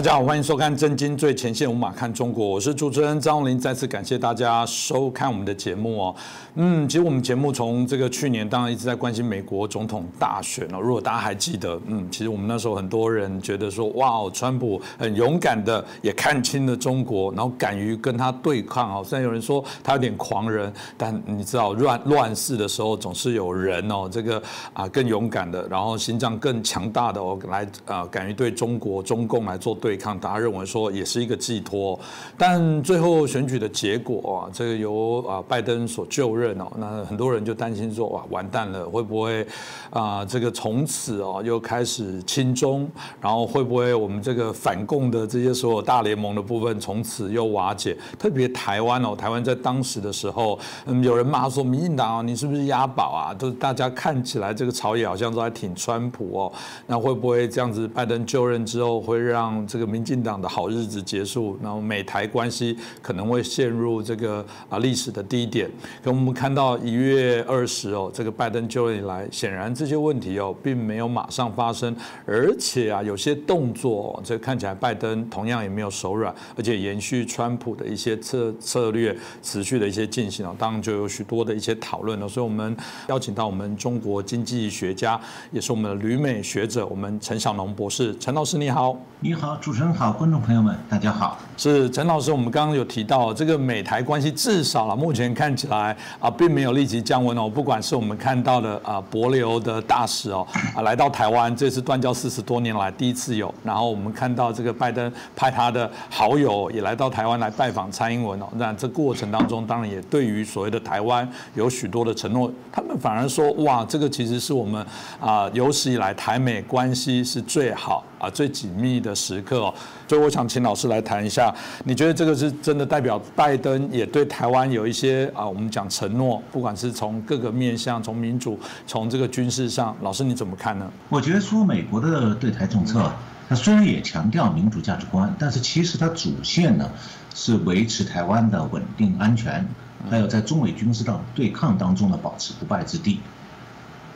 [0.00, 3.58] 大家好，欢迎收看《震惊最前线》，无马看中国，我是主持人张荣林。
[3.58, 6.16] 再次感谢大家收看我们的节目哦。
[6.54, 10.80] 嗯，其实我们节目从这个去年当然一直在关心美国总统大选哦。
[10.80, 19.04] 如果大家还记得，嗯，其实我们那时候很多人觉得说，哇哦，川普很勇敢的也看清了中国，然后敢于跟他对抗哦。
[19.04, 24.42] 虽然有人说他有点狂人，但你知道乱乱世的时候总是有人哦，这个
[24.72, 29.76] 啊更勇敢的，然后心脏更强大的哦，来啊敢于对中国中共来做。
[29.89, 31.98] 对对抗，大家认为说也是一个寄托，
[32.38, 39.44] 但最后选举的结果啊，这个由啊拜登所就任哦，那很多人就担心说哇完蛋了，会不会
[39.90, 42.88] 啊这个从此哦又开始亲中，
[43.20, 47.96] 然后会不会我们这个反共的这些所有大联盟的部分从此又瓦解？
[48.16, 50.56] 特别台湾哦，台湾在当时的时候，
[50.86, 53.34] 嗯，有人骂说民进党你是不是押宝啊？
[53.34, 56.52] 都大家看起来这个朝野好像都还挺川普哦，
[56.86, 57.80] 那会不会这样子？
[57.88, 65.70] 拜登就任之后会让这这个民进党的好日子结束，然后美台关系可能会陷入这个啊历史的低点。
[66.04, 82.28] 可我们看到一月二十哦，这个拜登就任以来，显然这些问题哦并没有马上发生，而且啊有些动作，这看起来拜登同样也没有手软，而且延续川普的一些策策略持续的一些进行哦，当然就有许多的一些讨论了。
[82.28, 82.76] 所以我们
[83.08, 85.18] 邀请到我们中国经济学家，
[85.50, 89.58] 也是我们的旅美学者，我们陈小农博士，陈老师你好，你好。
[89.70, 91.38] 主持人好，观众朋友们，大家好。
[91.56, 97.48] 是陈老师，我们刚刚有提到这个美台关系，至少了目前看起来啊，并没有立即降温哦。
[97.48, 103.54] 不管是我们看到的啊，博流的大使哦啊来到台湾，这是断交四十多年来第一次有。
[103.62, 108.48] 然后我们看到这个拜登派他的好友也来到台湾来拜访蔡英文哦。
[108.56, 112.50] 那这过程当中，当然也对于所谓的台湾有许多的承诺。
[112.72, 114.84] 他们反而说，哇，这个其实是我们
[115.20, 119.49] 啊有史以来台美关系是最好啊最紧密的时刻。
[119.50, 119.74] 课，
[120.06, 121.52] 所以我想请老师来谈一下，
[121.82, 128.56] 你觉得这个是真的代表拜登也对台湾有一些啊，我们讲承诺，不管是从各个面向，从民主，
[128.86, 130.88] 从这个军事上，老师你怎么看呢？
[131.08, 133.10] 我觉得说美国的对台政策，
[133.48, 136.88] 它虽然也强调民主价值观，但是其实它主线呢
[137.34, 139.66] 是维持台湾的稳定安全，
[140.08, 143.18] 还有在中美军事上对抗当中呢保持不败之地。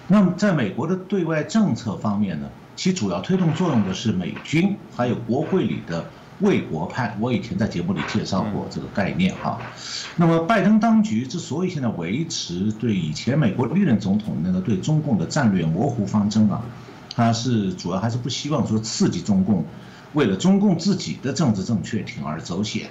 [0.07, 2.49] 那么在美国的对外政策方面呢？
[2.77, 6.05] 其主要推动作用的是美军，还有国会里的
[6.41, 7.17] 卫国派。
[7.21, 9.59] 我以前在节目里介绍过这个概念哈。
[10.17, 16.63] 那么拜登当局之所以现在维持对以前美国历任总统那个对中共的战略模糊方针啊，
[17.15, 19.65] 他是主要还是不希望说刺激中共，
[20.13, 22.91] 为了中共自己的政治正确铤而走险。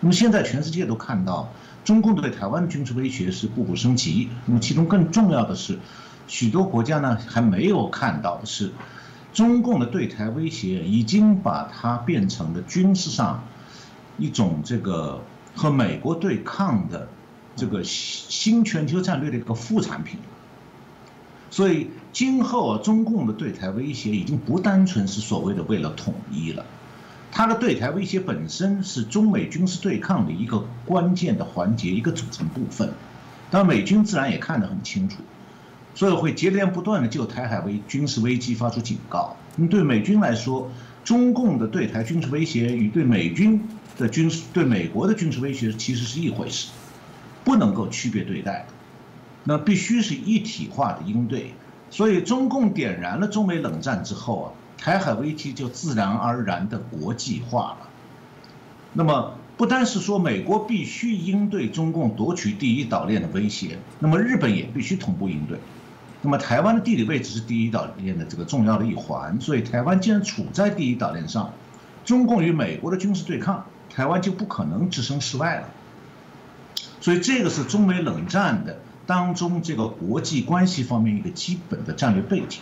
[0.00, 1.52] 那么现在全世界都看到，
[1.84, 4.28] 中共对台湾的军事威胁是步步升级。
[4.44, 5.78] 那么其中更重要的是，
[6.28, 8.70] 许多国家呢还没有看到的是。
[9.36, 13.44] 中共的对台威胁已经把它变成了军事上
[14.16, 15.22] 一种这个
[15.54, 17.06] 和美国对抗的
[17.54, 20.18] 这个新全球战略的一个副产品，
[21.50, 26.64] 所以今后啊，中共的对台威胁已经不单纯是所谓的为了统一了，
[27.30, 32.90] 它的对台威胁本身是中美军事对抗的一个关键的环节，一个组成部分。
[33.50, 35.18] 当然，美军自然也看得很清楚。
[35.96, 39.34] 所以会接连不断的就台海危军事危机发出警告。
[39.56, 40.70] 那么对美军来说，
[41.02, 46.68] 中共的对台军事威胁与对美军的军事对美国的军事威胁其实是一回事，
[47.42, 48.66] 不能够区别对待。
[49.42, 51.52] 那必须是一体化的应对。
[51.88, 54.46] 所以中共点燃了中美冷战之后啊，
[54.76, 57.88] 台海危机就自然而然的国际化了。
[58.92, 65.58] 那么不单是说美国必须应对中共夺取第一岛链的威胁，那么日本也必须同步应对。
[66.26, 71.52] 那么台湾的地理位置是第一岛链的这个重要的一环，所以台湾既然处在第一岛链上，
[72.04, 73.64] 中共与美国的军事对抗，
[73.94, 75.68] 台湾就不可能置身事外了。
[77.00, 82.60] 所以这个是中美冷战的当中这个国际关系方面一个基本的战略背景。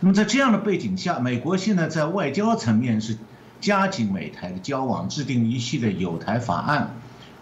[0.00, 3.18] 那么在这样的背景下，美国现在在外交层面是
[3.60, 6.90] 加紧美台的交往，制定一系列友台法案，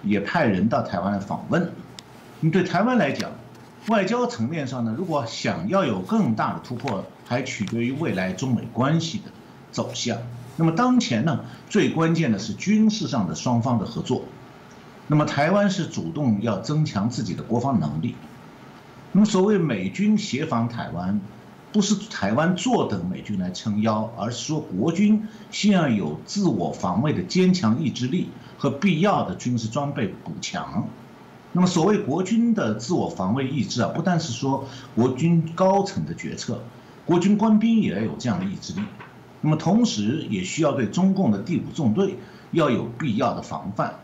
[0.02, 1.72] 也派人到台湾来访问。
[2.40, 3.30] 你对台湾来讲，
[3.88, 9.24] 外交层面上呢，如果想要有更大的突破，还取决于未来中美关系的
[9.70, 10.18] 走向。
[10.56, 14.24] 那么当前呢，最关键的是军事上的双方的合作。
[15.06, 18.16] 那么台湾是主动要增强自己的国防能力。
[19.12, 21.20] 那么所谓美军协防台湾，
[21.72, 30.88] 不是台湾坐等美军来撑腰，而是说国军需要有自我防卫的坚强意志力和必要的军事装备补强。
[31.52, 36.60] 那么，所谓国军的自我防卫意志啊，不但是说国军高层的决策，
[37.06, 38.80] 国军官兵也要有这样的意志力。
[39.40, 42.16] 那么同时也需要对中共的第五纵队
[42.50, 43.94] 要有必要的防范。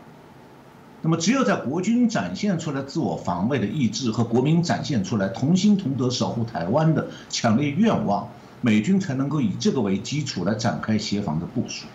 [1.01, 8.29] 那么只有在国军展现出来自我防卫的意志和国民展现出来同心同德守护台湾的强烈愿望，
[8.61, 11.85] 美军才能够以这个为基础来展开协防的部署。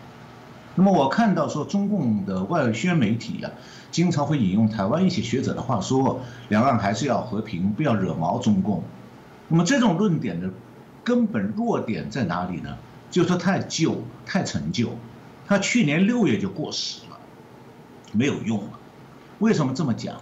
[0.74, 3.50] 那么我看到说中共的外宣媒体啊，
[3.90, 8.82] 经常会引用台湾一些学者的话说，两岸还是要和平，不要惹毛中共。
[9.48, 10.50] 那么这种论点的
[11.02, 12.76] 根本弱点在哪里呢？
[13.10, 14.90] 就是太旧、太陈旧，
[15.46, 17.18] 他去年六月就过时了，
[18.12, 18.70] 没有用了。
[19.38, 20.16] 为什么这么讲？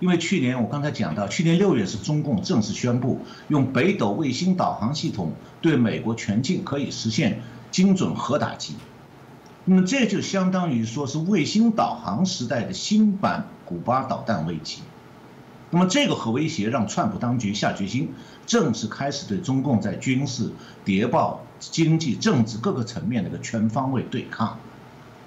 [0.00, 5.32] 因为去年我刚才讲到，去年六月是中共正式宣布用北斗卫星导航系统
[5.62, 7.40] 对美国全境可以实现
[7.70, 8.74] 精准核打击。
[9.70, 14.80] 那么这就相当于说是卫星导航时代的新版古巴导弹危机。
[15.68, 18.14] 那么这个核威胁让川普当局下决心，
[18.46, 20.50] 正式开始对中共在军事、
[20.86, 24.58] 谍报、经济、政治各个层面的一个全方位对抗。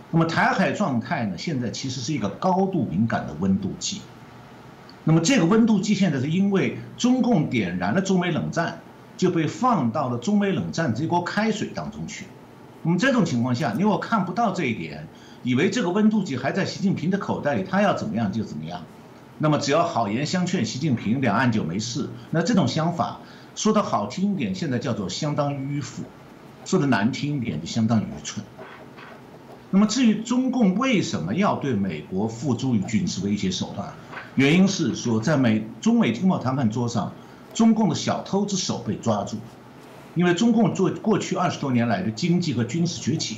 [0.09, 1.37] 那么台海状态呢？
[1.37, 4.01] 现在其实是一个高度敏感的温度计。
[5.03, 8.79] 那么这个温度计现在是因为中共点燃了中美冷战，
[9.17, 12.25] 就被放到了中美冷战这锅开水当中去。
[12.83, 15.07] 那么这种情况下，你我看不到这一点，
[15.44, 18.81] 以为这个温度计还在习近平的口袋里，他要怎么样就怎么样。
[19.38, 22.10] 那么只要好言相劝习近平，两岸就没事。
[22.30, 23.19] 那这种想法
[23.56, 26.04] 说的好听一点，现在叫做相当迂腐；
[26.66, 28.45] 说的难听一点，就相当愚蠢。
[29.69, 33.94] 那么至于中共为什么要对美国付诸于军事威胁手段，
[34.36, 37.13] 原因是说在美中美经贸谈判桌上，
[37.54, 39.38] 中共的小偷之手被抓住，
[40.15, 43.37] 因为中共做过去二十多年来的经济和军事崛起，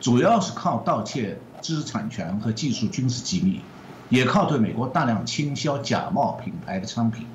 [0.00, 3.60] 主要是靠盗窃知识产权和技术军事机密。
[4.08, 7.26] 也靠对美国大量倾销假冒品牌的商品，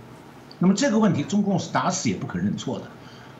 [0.60, 2.86] 那么这个问题中共是打死也不肯认错的，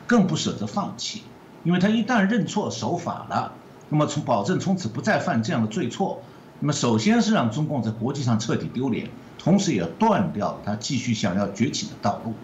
[0.08, 1.22] 更不舍得放弃，
[1.62, 3.52] 因为他一旦认错守法了，
[3.90, 6.20] 那么从保证从此不再犯这样的罪错，
[6.58, 9.08] 那么首先是让中共在国际上彻底丢脸，
[9.38, 12.34] 同时也断掉他继续想要崛起的道路。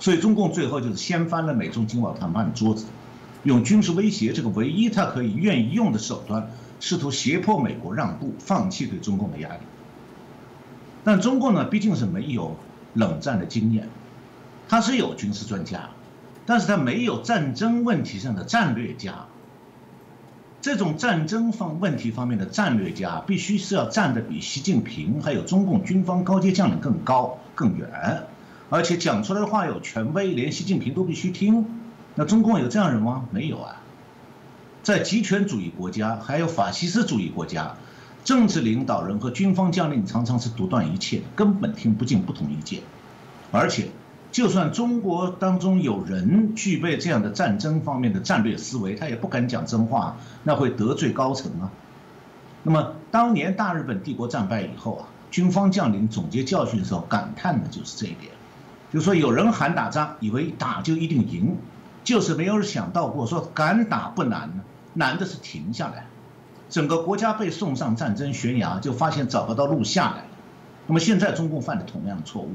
[0.00, 2.86] 所以中共最后就是掀翻了美中经贸谈判桌子，
[3.42, 6.50] 用军事威胁这个唯一他可以愿意用的手段。
[6.80, 9.58] 试图胁迫美国让步，放弃对中共的压力。
[11.02, 12.56] 但中共呢，毕竟是没有
[12.94, 13.88] 冷战的经验，
[14.68, 15.88] 他是有军事专家，
[16.46, 19.26] 但是他没有战争问题上的战略家。
[20.60, 28.22] 这种战争方问题方面的战略家，必须是要站得比习近平还有中共军方高阶将领更高更远，
[28.70, 31.66] 而且讲出来的话有权威，连习近平都必须听。
[32.14, 33.26] 那中共有这样人吗？
[33.30, 33.80] 没有啊。
[34.82, 37.76] 在极权主义国家，还有法西斯主义国家，
[38.24, 42.82] 政治领导人和军方将领常常是独断一切，根本听不进不同意见。
[43.50, 43.88] 而且，
[44.32, 51.70] 就算中国当中有人具备这样的战争方面的战略思维，他也不敢讲真话，那会得罪高层啊。
[52.62, 58.32] 那么，当年大日本帝国战败以后啊，军方将领总结教训的时候感叹的就是这一点，
[58.92, 61.56] 就说有人喊打仗，以为打就一定赢，
[62.04, 64.60] 就是没有想到过说敢打不难。
[64.94, 66.06] 难的是停下来，
[66.68, 70.24] 整个国家被送上战争悬崖，就发现找不到路下来。
[70.88, 72.50] 那么现在中共犯的同样的错误，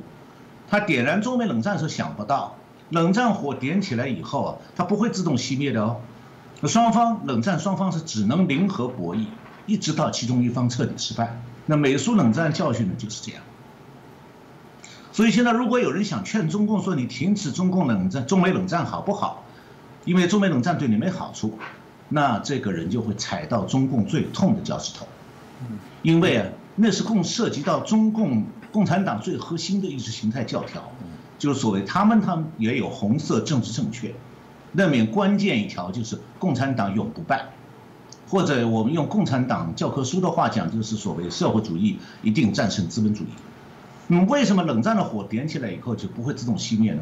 [0.68, 2.56] 他点燃中美冷战时想不到，
[2.90, 6.02] 冷战火点起来以后啊，它不会自动熄灭的哦。
[6.64, 9.28] 双方冷战双方是只能零和博弈，
[9.68, 11.40] 一直到其中一方彻底失败。
[11.68, 13.44] 那美苏冷战教训呢就是这样。
[15.14, 19.46] 所以现在如果有人想劝中共说你停止中共冷战、中美冷战好不好？
[20.04, 21.58] 因为中美冷战对你没好处。
[22.10, 25.08] 那这个人就会踩到中共最痛的脚趾头，
[26.04, 30.92] 因为啊，那是共涉及到中共共产党最核心的意识形态教条，
[31.40, 34.14] 就是所谓他们他们也有红色政治正确，
[34.74, 37.46] 那面关键一条就是共产党永不败，
[38.30, 43.28] 或者我们用共产党教科书的话讲，就是所谓社会主义一定战胜资本主义。
[44.08, 47.02] 那么为什么冷战的火点起来以后就不会自动熄灭呢？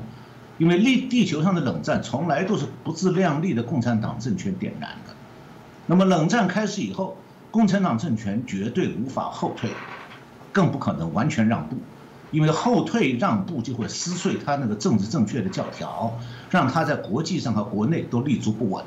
[0.57, 5.15] 因为地地球上的冷战从来都是不自量力的共产党政权点燃的，
[5.87, 7.17] 那么冷战开始以后，
[7.49, 9.71] 共产党政权绝对无法后退，
[10.51, 11.77] 更不可能完全让步，
[12.29, 16.19] 因为后退让步就会撕碎他那个政治正确的教条，
[16.51, 18.85] 让他在国际上和国内都立足不稳，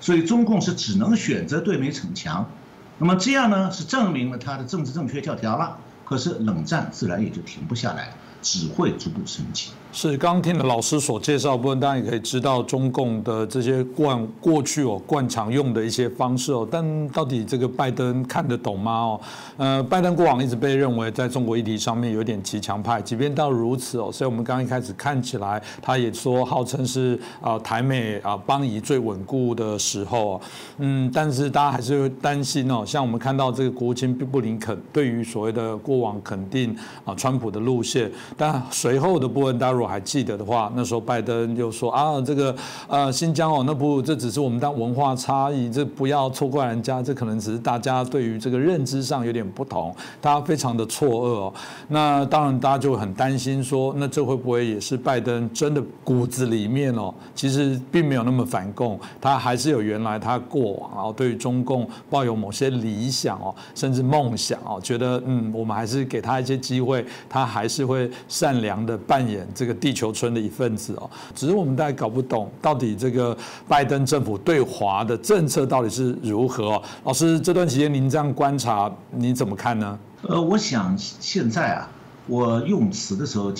[0.00, 2.50] 所以中共是只能选择对美逞强，
[2.98, 9.70] 那么这样呢是证明了他的政治正确教条了，可是冷战自然也就停不下来，只会逐步升级。
[9.96, 18.92] 是刚听了老师所介绍部分，大家也可以知道中共的这些惯过去哦惯常用的一些方式哦，但到底这个拜登看得懂吗？
[18.92, 19.20] 哦，
[19.56, 30.38] 呃，拜登过往一直被认为在中国议题上面有点骑墙派，即便到如此哦，所以我们刚一开始看起来，他也说号称是啊台美啊邦谊最稳固的时候，
[30.76, 36.76] 嗯，但是大家还是会担心哦，像我们看到这个国务卿布林肯对于所谓的过往肯定
[37.06, 42.54] 啊川普的路线，但随后的部分大家如果还记得的话，那时候拜登就说啊，这个
[42.88, 51.54] 呃新疆哦，那不这只是我们当文化差异，这不要错怪人家，这可能只是大家对于这个认知上有点不同，大家非常的错愕哦。
[51.88, 70.06] 那当然大家就很担心说，那这会不会也是拜登真的骨子里面哦，其实并没有那么反共，他还是有原来他过往然后对于中共抱有某些理想哦，甚至梦想哦，觉得嗯，我们还是给他一些机会，他还是会善良的扮演这个地球。
[70.16, 73.36] 村的一份子哦，只是我们大家搞不懂到底这个
[73.68, 76.82] 拜登政府对华的政策到底是如何哦。
[77.04, 79.98] 老师，这段时间您这样观察，你怎么看呢？
[80.22, 81.90] 呃，我想现在啊，
[82.26, 83.52] 我用词的时候，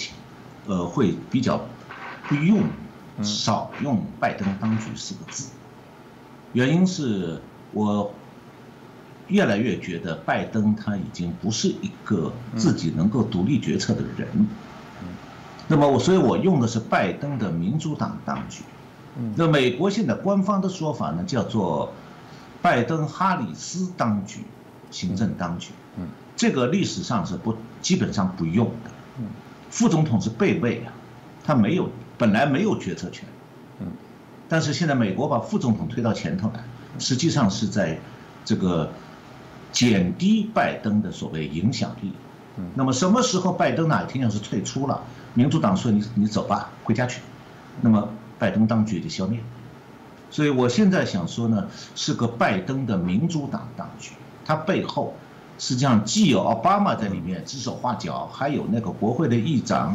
[0.66, 1.60] 呃，会比较
[2.26, 2.62] 不用
[3.22, 5.48] 少用“拜登当局”四个字，
[6.54, 7.38] 原因是
[7.72, 8.10] 我
[9.28, 14.46] 越来越觉得拜登他已经不是一个自己能够独立决策的人。
[15.68, 18.62] 那么我，所以我用的是拜登的民主党当局。
[19.34, 21.92] 那美国现在官方的说法呢，叫做
[22.60, 24.40] 拜登哈里斯当局，
[24.90, 25.70] 行政当局。
[26.36, 28.90] 这个历史上是不基本上不用的。
[29.70, 30.92] 副总统是备位啊，
[31.44, 33.26] 他没有本来没有决策权。
[34.48, 36.62] 但是现在美国把副总统推到前头来，
[36.98, 37.98] 实际上是在
[38.44, 38.92] 这个
[39.72, 42.12] 减低拜登的所谓影响力。
[42.74, 45.02] 那么什么时候拜登哪一天要是退出了？
[45.36, 47.20] 民主党说你你走吧，回家去，
[47.82, 49.38] 那么拜登当局就消灭。
[50.30, 54.12] 所以我现在想说呢，是个拜登的民主党当局，
[54.46, 55.14] 他背后
[55.58, 59.94] 实际上既有奥巴马在里面指手画脚，还有那个国会的议长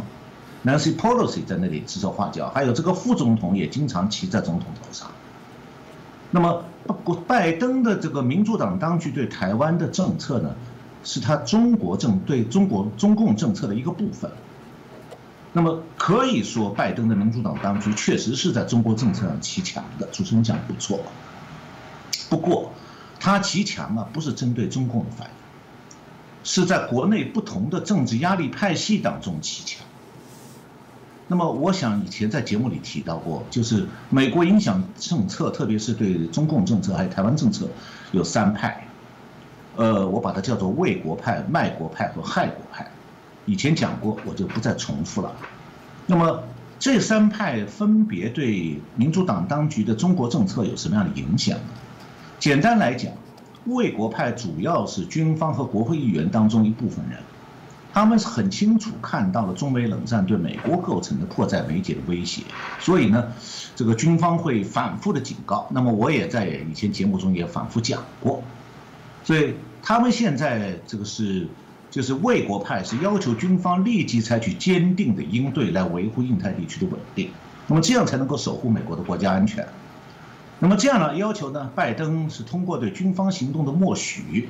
[0.64, 5.10] Nancy Pelosi 在那里指手画脚，还有这个副总统也经常骑在总统头上。
[6.30, 6.64] 那么
[7.28, 10.56] 拜登的这个民主党当局对台湾的政策呢，
[11.04, 14.30] 是他中国政对中国中共政策的一个部分。
[15.54, 20.08] 那么可以说，拜登的民主党当局确实是在中国政策上骑墙的。
[20.08, 21.00] 主持人讲不错，
[22.30, 22.72] 不过
[23.20, 25.34] 他骑墙啊，不是针对中共的反应，
[26.46, 29.86] 是在国内不同的政治压力派系当中骑墙。
[31.28, 37.68] 那么我想以前在节目里提到过，就是美国影响政策，特别是对中共政策还有台湾政策，
[38.14, 38.88] 有三派，
[39.76, 42.90] 呃，我把它叫做卫国派、卖国派和害国派。
[43.46, 45.36] 以前讲过，我就不再重复了。
[46.06, 46.44] 那么
[46.80, 51.64] 这三派分别对民主党当局的中国政策有什么样的影响呢？
[52.40, 53.12] 简单来讲，
[53.66, 57.20] 卫国派主要是军方和国会议员当中一部分人，
[57.94, 62.42] 他们是很清楚看到了中美冷战对美国构成的迫在眉睫的威胁，
[62.80, 63.32] 所以呢，
[63.76, 65.68] 这个军方会反复的警告。
[65.72, 68.44] 那么我也在以前节目中也反复讲过，
[69.24, 71.48] 所以他们现在这个是。
[71.92, 77.30] 就是卫国派是要求军方立即采取坚定的应对来维护印太地区的稳定，
[77.68, 79.68] 那么这样才能够守护美国的国家安全。
[80.60, 84.48] 那么这样呢要求呢，拜登是通过对军方行动的默许，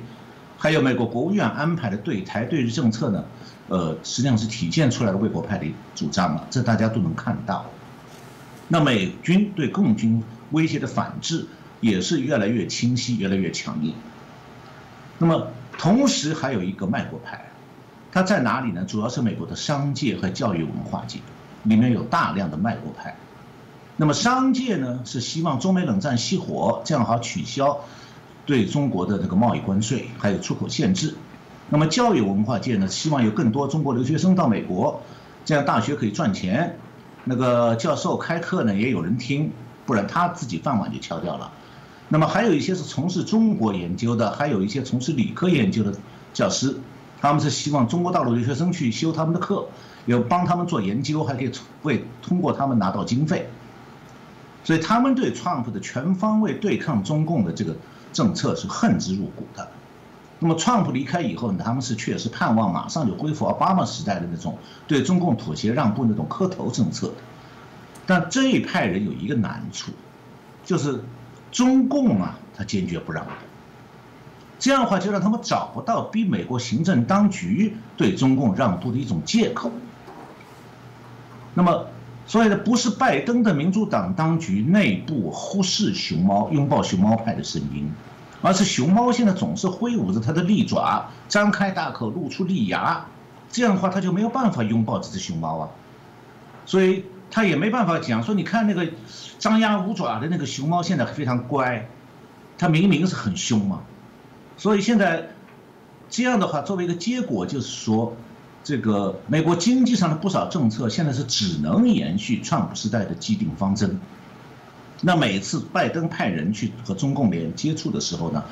[0.56, 3.24] 还有美国国务院安排的对台对日政策呢，
[3.68, 7.66] 呃，实际上是体现出来的卫国派的主张了，这大家都能看到。
[8.68, 10.22] 那美军对共军
[10.52, 11.46] 威胁的反制
[11.80, 13.92] 也是越来越清晰，越来越强硬。
[15.18, 15.48] 那么。
[15.78, 17.50] 同时还有一个卖国派，
[18.12, 18.84] 它在哪里呢？
[18.84, 21.18] 主要是美国的商界和教育文化界，
[21.64, 23.16] 里面有大量的卖国派。
[23.96, 27.80] 那么商界呢，是希望中美冷战熄火，这样好取消
[28.46, 31.14] 对中国的这个贸易关税，还有出口限制。
[31.68, 35.02] 那么教育文化界呢，希望有更多中国留学生到美国，
[35.44, 36.78] 这样大学可以赚钱，
[37.24, 39.52] 那个教授开课呢也有人听，
[39.86, 41.50] 不然他自己饭碗就敲掉了。
[42.12, 45.94] 那么还有一些是从事中国研究的，还有一些从事理科研究的
[46.34, 46.76] 教师，
[47.18, 49.66] 他们是希望中国大陆留学生去修他们的课，
[50.04, 51.50] 有帮他们做研究，还可以
[51.84, 53.48] 为通过他们拿到经费。
[54.62, 57.74] 所以他们对 Trump 的全方位对抗中共的这个
[58.12, 59.66] 政策是恨之入骨的。
[60.38, 67.14] 那么 Trump 离开以后，他们是确实盼望马上就恢复奥巴马时代的那种对中共妥协让步那种磕头政策的。
[68.04, 69.92] 但这一派人有一个难处，
[70.66, 71.02] 就是。
[71.52, 73.30] 中共啊，他坚决不让步，
[74.58, 79.70] 这样的话就让他们找不到逼美国行政当局对中共让步的一种借口。
[81.54, 81.86] 那么，
[82.26, 87.92] 所以呢，不是拜登的民主党当局内部忽视熊猫、拥抱熊猫派的声音，
[88.40, 93.04] 而是熊猫现在总是挥舞着它的利爪，张开大口，露出利牙，
[93.50, 95.68] 这样的话，它就没有办法拥抱这只熊猫啊。
[96.64, 98.88] 所以，他也没办法讲说，你看那个
[99.40, 101.88] 张牙舞爪的那个熊猫现在非常乖，
[102.56, 103.80] 它明明是很凶嘛。
[104.56, 105.30] 所以现在
[106.08, 108.14] 这样的话，作为一个结果，就是说。
[108.64, 113.98] 这个美国经济上的不少政策，现在是只能延续川普时代的既定方针。
[115.00, 118.44] 那每次拜登派人去和中共联接触的时候呢，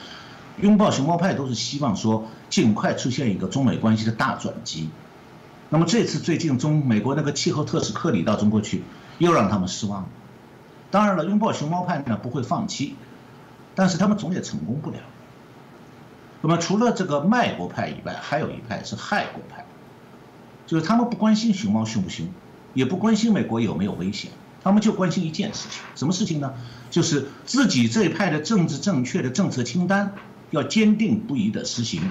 [0.60, 4.90] 拥抱熊猫派都是希望说尽快出现一个中美关系的大转机。
[5.70, 8.82] 那么这次最近中美国那个气候特使克里到中国去，
[9.18, 10.08] 又让他们失望了。
[10.90, 12.96] 当然了，拥抱熊猫派呢不会放弃，
[13.74, 14.96] 但是他们总也成功不了。
[16.42, 19.64] 那么除了这个卖国派以外，还有一派是害国派。
[20.66, 22.28] 就是他们不关心熊猫凶不凶，
[22.74, 24.30] 也不关心美国有没有危险，
[24.62, 26.54] 他们就关心一件事情，什么事情呢？
[26.90, 30.14] 就是自己这一派的政治正确的政策清单
[30.50, 32.02] 要坚定不移的实行，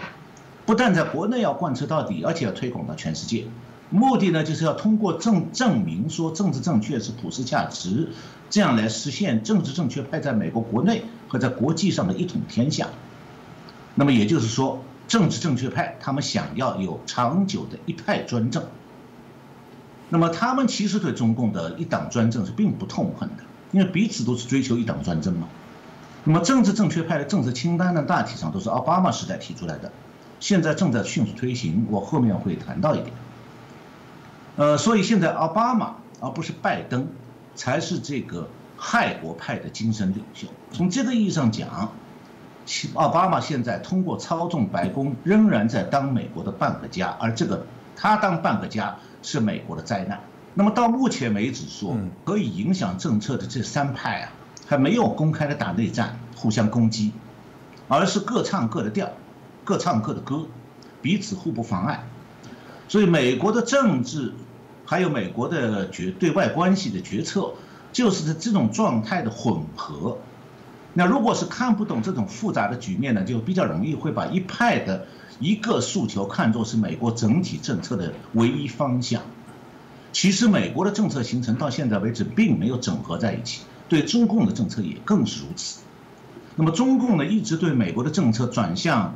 [0.69, 3.47] 不但在国内要贯彻到底，而且要推广到全世界。
[3.89, 8.09] 目的呢，就是要通过证证明说政治正确是普世价值，
[8.51, 12.89] 这样来实现政治正确派在美国国内和在国际上的一统天下。
[13.95, 14.83] 那么也就是说。
[15.07, 18.63] 政治正确派，他们想要有长久的一派专政。
[20.09, 25.47] 那么，他们其实对中共的一党专政是并不痛恨的，因为彼此都是追求一党专政嘛。
[26.25, 29.91] 那么，政治正确派的政治清单呢，大体上都是奥巴马时代提出来的，
[30.39, 31.87] 现在正在迅速推行。
[31.89, 33.13] 我后面会谈到一点。
[34.55, 37.07] 呃，所以现在奥巴马而不是拜登，
[37.55, 40.47] 才是这个害国派的精神领袖。
[40.71, 41.91] 从这个意义上讲。
[42.93, 47.65] 奥巴马现在通过操纵白宫，仍然在当美国的半个家，而这个
[47.95, 50.19] 他当半个家是美国的灾难。
[50.53, 54.31] 那么到目前为止说可以影响政策的这三派啊，
[54.67, 57.11] 还没有公开的打内战，互相攻击，
[57.87, 59.09] 而是各唱各的调，
[59.69, 60.47] 各唱各的歌，
[60.99, 62.03] 彼此互不妨碍。
[62.87, 64.33] 所以美国的政治，
[64.83, 67.51] 还有美国的决对外关系的决策，
[67.93, 70.17] 就是这种状态的混合。
[70.95, 75.05] 那如果是看不懂这种复杂的局面呢，就比较容易会把一派的
[75.39, 79.21] 一个诉求看作是美国整体政策的唯一方向。
[80.11, 85.81] 其实美国的政策形成到现在为止并没有整合在一起，对中共的政策也更是如此。
[86.55, 89.13] 那么中共呢一直对美国的政策转向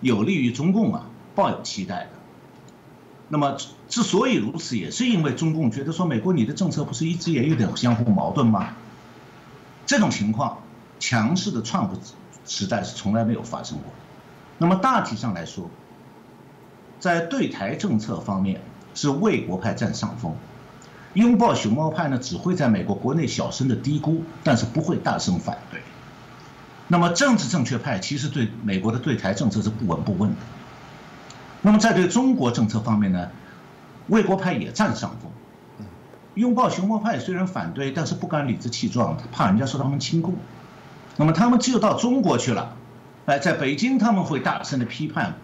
[0.00, 2.10] 有利于中共啊抱有期待的。
[3.28, 3.56] 那么
[3.88, 8.74] 之所以如此，也是因为中共觉得说美国你的政策不是一直也有点相互矛盾吗？
[9.86, 10.58] 这种情况。
[10.98, 12.00] 强势的创普
[12.46, 13.92] 时代是从来没有发生过。
[14.56, 15.68] 那么大体上来说，
[16.98, 18.62] 在对台政策方面
[18.94, 20.34] 是卫国派占上风，
[21.12, 25.82] 拥抱熊猫派呢只会在美国国内小声的低估，但是不会大声反对。
[26.88, 30.36] 那么政治正确派其实对美国的对台政策是不闻不问的。
[31.62, 33.28] 那么在对中国政策方面呢，
[34.08, 35.30] 卫国派也占上风。
[36.34, 40.34] 拥抱熊猫派虽然反对，但是不敢理直气壮，怕人家说他们亲共。
[41.16, 42.76] 那么他们只有到中国去了，
[43.24, 45.34] 哎，在北京他们会大声的批判，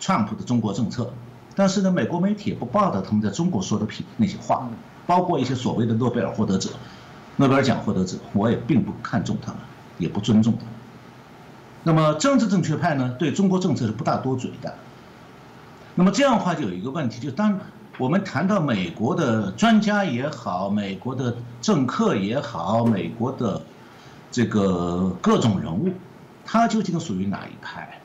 [0.00, 1.14] 川普的中国政策，
[1.54, 4.68] 但是呢，美国媒体也不报道他们在中国说的批那些话，
[5.06, 6.70] 包括一些所谓的诺贝尔获得者、
[7.36, 9.60] 诺贝尔奖获得者，我也并不看重他们，
[9.98, 10.64] 也不尊重他。
[11.82, 14.74] 那么政治正确派呢，对中国政策是不大多嘴的。
[15.94, 17.58] 那么这样的话就有一个问题，就当
[17.98, 23.62] 我们谈到美国的专家也好，美国的政客也好，美国的。
[24.28, 25.90] 这个各种人物，
[26.44, 28.00] 他究竟属于哪一派？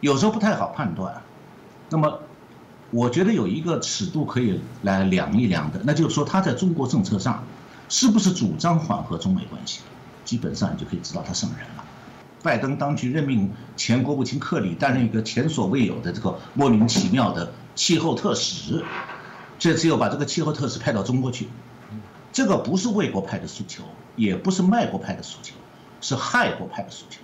[0.00, 1.22] 有时候不太好判断。
[1.90, 2.18] 那么，
[2.90, 7.44] 我觉得有一个尺度可以来量一量的，那就是说他在中国政策上
[7.88, 9.82] 是不是主张缓和中美关系？
[10.32, 11.84] 基本上你就可以知道他什么人了。
[12.42, 18.82] 拜登当局任命前国务卿克里担任一个前所未有的这个莫名其妙的气候特使，
[19.58, 21.48] 这次又把这个气候特使派到中国去，
[22.32, 23.82] 这个不是卫国派的诉求。
[24.16, 25.54] 也不是卖国派的诉求，
[26.00, 27.20] 是害国派的诉求。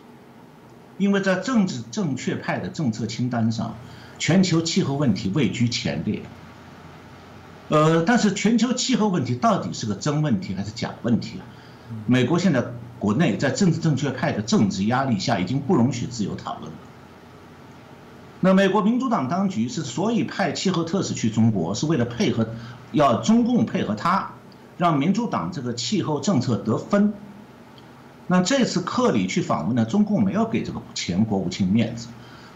[0.99, 3.75] 因为在政治正确派的政策清单上，
[4.18, 6.21] 全球气候问题位居前列。
[7.71, 11.42] 呃，但是全球气候问题到底是个真问题还是假问题啊？
[12.07, 12.64] 美国现在
[12.99, 16.79] 国内在政治正确派的政治压力下，已经不容许自由讨论了。
[18.41, 22.49] 那美国民主党当局是所以派气候特使去中国，是为了配合，
[22.93, 24.31] 要中共配合他。
[24.77, 27.13] 让民主党这个气候政策得分。
[28.29, 32.07] 那这次克里去访问呢，中共没有给这个前国务卿面子，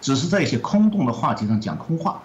[0.00, 2.22] 只是在一些空洞的话题上讲空话。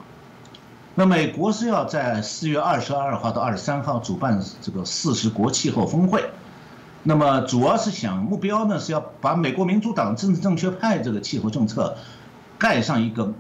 [0.93, 6.29] 那美国是要在四月二十二号到二十三号主办这个四十国气候峰会，
[7.03, 11.95] 那么主要是想目标呢是要把美国民主党政治正确派这个气候政策
[12.57, 13.33] 盖上一个，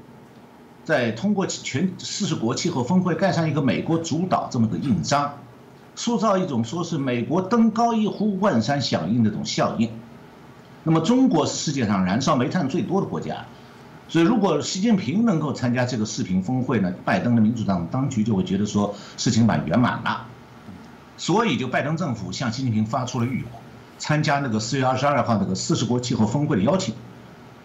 [0.85, 5.33] 在通过全四十国气候峰会盖上一个美国主导这么个印章，
[5.95, 9.89] 塑造一种说是美国登高一呼万山响应的这种效应。
[10.83, 13.45] 那么中国是世界上燃烧煤炭最多的国家。
[14.09, 20.25] 所以，如果习近平能够参加这个视频峰会呢，拜登的民主党当局就会觉得说事情蛮圆满了，
[21.17, 23.43] 所以就拜登政府向习近平发出了预
[23.97, 26.93] 参加那个四月二十二号那个四十国气候峰会的邀请。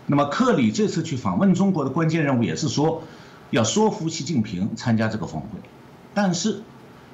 [0.07, 3.05] 那么，克里这次去访问中国的关键任务也是说，
[3.51, 5.49] 要说服习近平参加这个峰会。
[6.13, 6.63] 但是，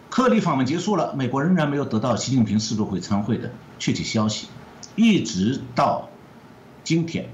[0.08, 4.46] 克里访问结束了，美国仍然没有得到习近平是否会参会的确切消息，
[4.96, 6.08] 一直到
[6.82, 7.28] 今天。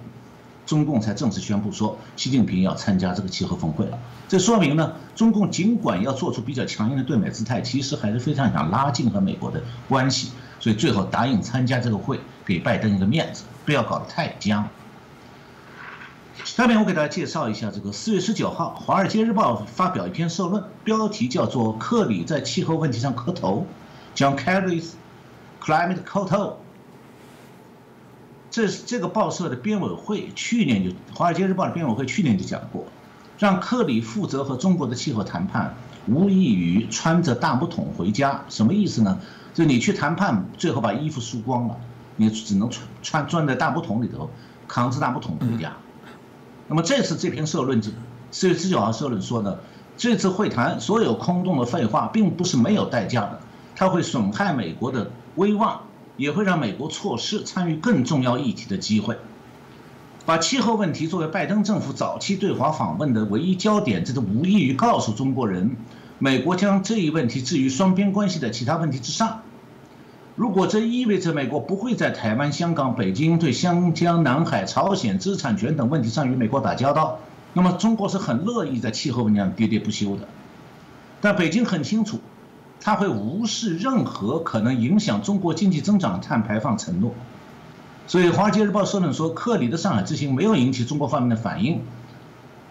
[0.66, 3.98] 中共才正式宣布说，习近平要参加这个气候峰会了。
[4.28, 10.30] 这说明呢，中共尽管要做出比较强硬的对美姿态，其实还是非常想拉近和美国的关系。
[10.60, 14.66] 所以最后答应参加这个会，给拜登一个面子，不要搞得太僵。
[16.42, 23.66] 下面我给大家介绍一下，这个四月十九号，《华尔街日报》发表一篇社论，标题叫做《克里在气候问题上磕头》，
[24.18, 24.92] 将 Kerry's
[25.62, 26.58] climate 磕头。
[28.54, 32.84] 这是这个报社的编委会去年就《华尔街日报》的编委会去年就讲过，
[33.36, 35.74] 让克里负责和中国的气候谈判，
[36.06, 38.44] 无异于穿着大木桶回家。
[38.48, 39.18] 什么意思呢？
[39.54, 41.76] 就你去谈判，最后把衣服输光了，
[42.14, 44.30] 你只能穿穿钻在大木桶里头，
[44.68, 45.72] 扛着大木桶回家。
[46.68, 47.82] 那么这次这篇社论，
[48.30, 49.58] 四月十九号社论说呢，
[49.96, 53.40] 这次会谈所有空洞的废话，并不是没有代价的，
[53.74, 55.80] 它会损害美国的威望。
[56.16, 59.16] 也会让美国错失参与更重要议题的机会。
[60.26, 65.76] 把气候问题作为拜登政府早期对华访问的唯一焦点，这都无异于告诉中国人，
[66.18, 69.42] 美国将这一问题置于双边关系的其他问题之上。
[70.34, 77.18] 如果这意味着美国不会在台湾、香港、北京对湘江、南海、朝鲜知识产权等问题上与美国打交道，
[77.52, 80.26] 那么中国是很乐意在气候问题上喋喋不休的。
[81.20, 82.18] 但北京很清楚。
[82.80, 87.14] 他会无视任何可能影响中国经济增长的碳排放承诺，
[88.06, 91.80] 所以《华尔街日报》社论说，克里的上海之行没有引起中国方面的反应，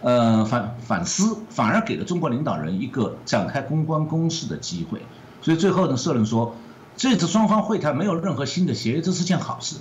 [0.02, 5.02] 呃反反思，反而给了中国领导人一个展开公关攻势的机会。
[5.42, 6.56] 所以最后呢，社论说，
[6.96, 9.78] 这次双方会谈没有任何新的协议，这是件好事，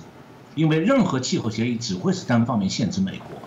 [0.55, 3.37] 因为任何气候协议只会是单方面限制美国。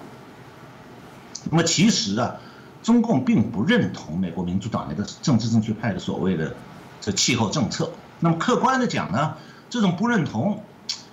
[1.50, 2.36] 那么其实啊，
[2.84, 6.54] 中共并不认同美国民主党那个政治正确派的所谓的。
[7.06, 9.36] 这气候政策，那么客观的讲呢，
[9.70, 10.64] 这种不认同，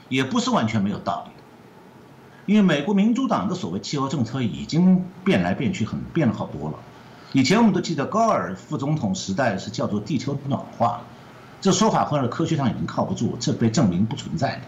[0.10, 1.44] 也不是完全没有道理的，
[2.48, 6.80] 因为美国民主党的所谓气候政策已经变来变去，很变了好多了。
[7.32, 11.02] 以前我们都记得高尔副总统时代是叫做地球暖化，
[11.62, 14.62] 这说法后来科学上已经靠不住，这被证明不存在的。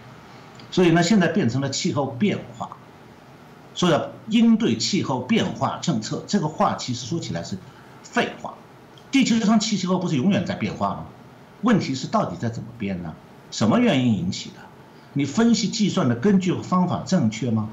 [0.70, 2.76] 所以呢，现在变成了气候变化，
[3.74, 7.58] 说要应对气候变化政策，这个话其实说起来是
[8.04, 8.54] 废话。
[9.10, 11.06] 地球上气候不是永远在变化吗？
[11.66, 13.12] 问题是到底在怎么变呢？
[13.50, 14.56] 什么原因引起的？
[15.14, 17.70] 你分析计算的根据和方法正确吗？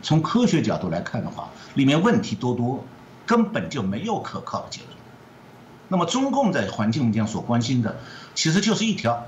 [0.00, 2.82] 从科学角度来看的话，里面问题多多，
[3.26, 4.92] 根本就没有可靠的结论。
[5.88, 7.96] 那么中共在环境上所关心的，
[8.34, 9.26] 其实就是一条，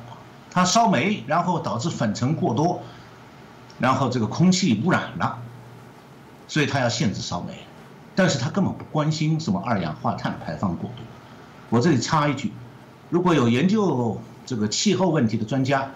[0.50, 2.83] 它烧煤，然后导致粉尘过多，
[3.79, 5.38] 然后这个空气污染了，
[6.48, 7.66] 所以它要限制烧煤，
[8.14, 11.05] 但是它根本不关心什么二氧化碳排放过多。
[11.68, 12.52] 我这里插一句，
[13.08, 15.92] 如果有研究这个气候问题的专家，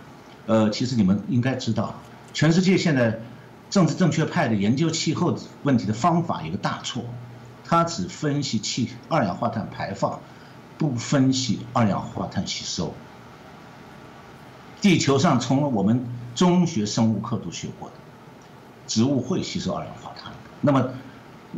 [0.46, 1.94] 呃，其实你们应该知道，
[2.32, 3.20] 全世界现在
[3.68, 7.04] 政治正确派的研究气候问题的方法有个大错，
[7.64, 10.20] 他只分析气二氧化碳排放，
[10.78, 12.94] 不分析二氧化碳吸收。
[14.80, 17.94] 地球上从我们中学生物课都学过的，
[18.86, 20.90] 植物会吸收二氧化碳，那么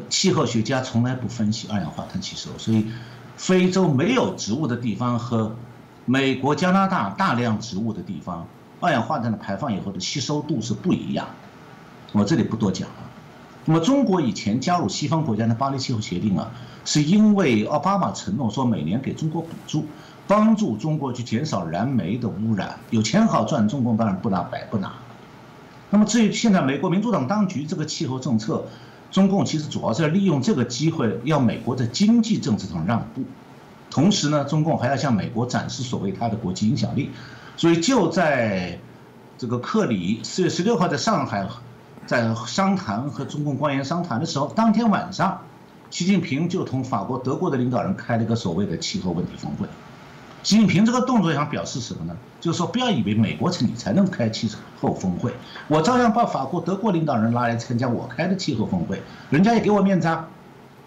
[0.09, 2.87] 气候学家从来不分析二氧化碳吸收，所以。
[3.43, 5.57] 非洲没有植物的地方和
[6.05, 8.47] 美国、加拿大大量植物的地方，
[8.79, 11.27] 二氧化碳的排放以后的吸收度是不一样。
[12.13, 12.95] 我这里不多讲了。
[13.65, 16.53] 那么中国以前加入西方国家的巴黎气候协定啊，
[16.85, 19.87] 是因为奥巴马承诺说每年给中国补助，
[20.29, 24.93] 帮助中国去减少燃煤的污染，有钱好赚，中共当然不拿白不拿。
[25.91, 28.67] 那么至于现在美国民主党当局这个气候政策。
[29.13, 33.23] 中共其实主要是利用这个机会，要美国在经济政治上让步，
[33.91, 37.11] 同时呢，中共还要向美国展示所谓他的国际影响力。
[37.57, 38.79] 所以就在
[39.37, 41.47] 这个克里四月十六号在上海
[42.07, 45.43] 在商谈和中共官员商谈的时候，当天晚上，
[45.91, 49.69] 习近平就同法国、德国的领导人开了一个所谓的气候问题峰会。
[50.43, 52.17] 仅凭这个动作想表示什么呢？
[52.41, 54.51] 就是说，不要以为美国你才能开气
[54.81, 55.33] 候峰会，
[55.69, 59.01] 我照样把法国、德国领导人拉来参加我开的气候峰会，
[59.31, 60.29] 人家也给我面子啊。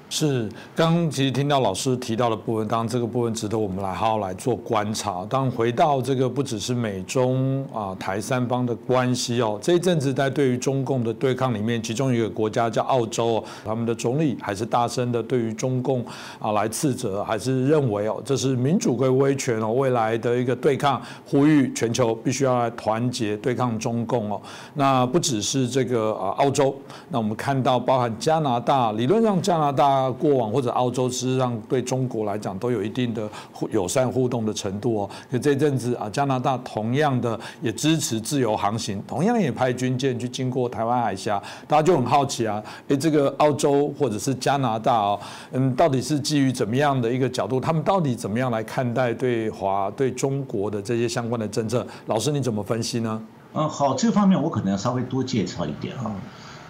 [0.08, 5.26] 是，刚其实听到老师提到的部分，当然这个部分值得我们来好好来做观察。
[5.28, 16.06] 当回到这个不只是美中啊台三方的关系哦，这一阵子在对于中共的对抗里面，其中一个国家叫澳洲，他们的总理还是大声的对于中共
[16.40, 24.42] 啊来斥责，还是认为哦这是民主跟威权哦，未来的一个对抗，呼吁全球必须要来团结对抗中共哦。
[24.76, 26.74] 那不只是这个啊澳洲，
[27.10, 30.05] 那我们看到包含加拿大，理论上加拿大。
[30.12, 33.30] 过往或者澳洲，事实上对中国来讲都有一定的
[33.72, 35.10] 友善互动的程度哦。
[35.32, 45.20] 可这阵子啊，加拿大同样的也支持自由航行，同样也派军舰去经过台湾海峡，大家就很好奇啊，诶，这个澳洲或者是加拿大哦，
[45.52, 47.60] 嗯，到底是基于怎么样的一个角度？
[47.60, 51.86] 他们到底怎么样来看待对华对中国的这些相关的政策？
[52.08, 53.22] 老师你怎么分析呢？
[53.54, 56.12] 嗯，好，这方面我可能要稍微多介绍一点啊，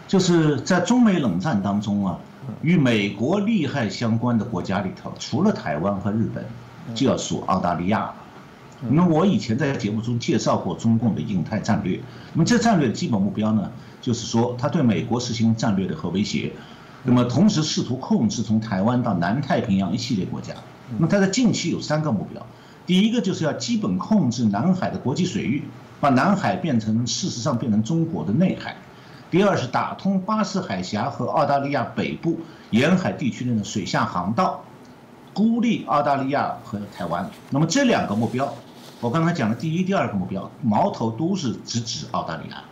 [0.08, 2.18] 就是在中美冷战当中啊。
[2.62, 6.46] 与美国利害相关的国家里头，除了台湾和日本，
[6.94, 8.16] 就要数澳大利亚了。
[8.90, 12.00] 那么我以前在节目中介绍过中共的印太战略。
[12.34, 16.52] 那么这战略的基本目标呢，就是说他对美国实行战略的核威胁，
[17.04, 20.54] 那么同时试图控制从台湾到南太平洋一系列国家。
[20.98, 22.46] 那么他在近期有三个目标，
[22.86, 25.64] 第一个就是要基本控制南海的国际水域，
[26.00, 28.76] 把南海变成事实上变成中国的内海。
[29.32, 34.64] 第二是打通巴士海峡和澳大利亚北部沿海地区内的水下航道，
[35.34, 37.30] 孤立澳大利亚和台湾。
[37.50, 38.54] 那么这两个目标，
[39.02, 42.64] 我刚才讲的第一、第二个目标，矛头都是直指澳大利亚。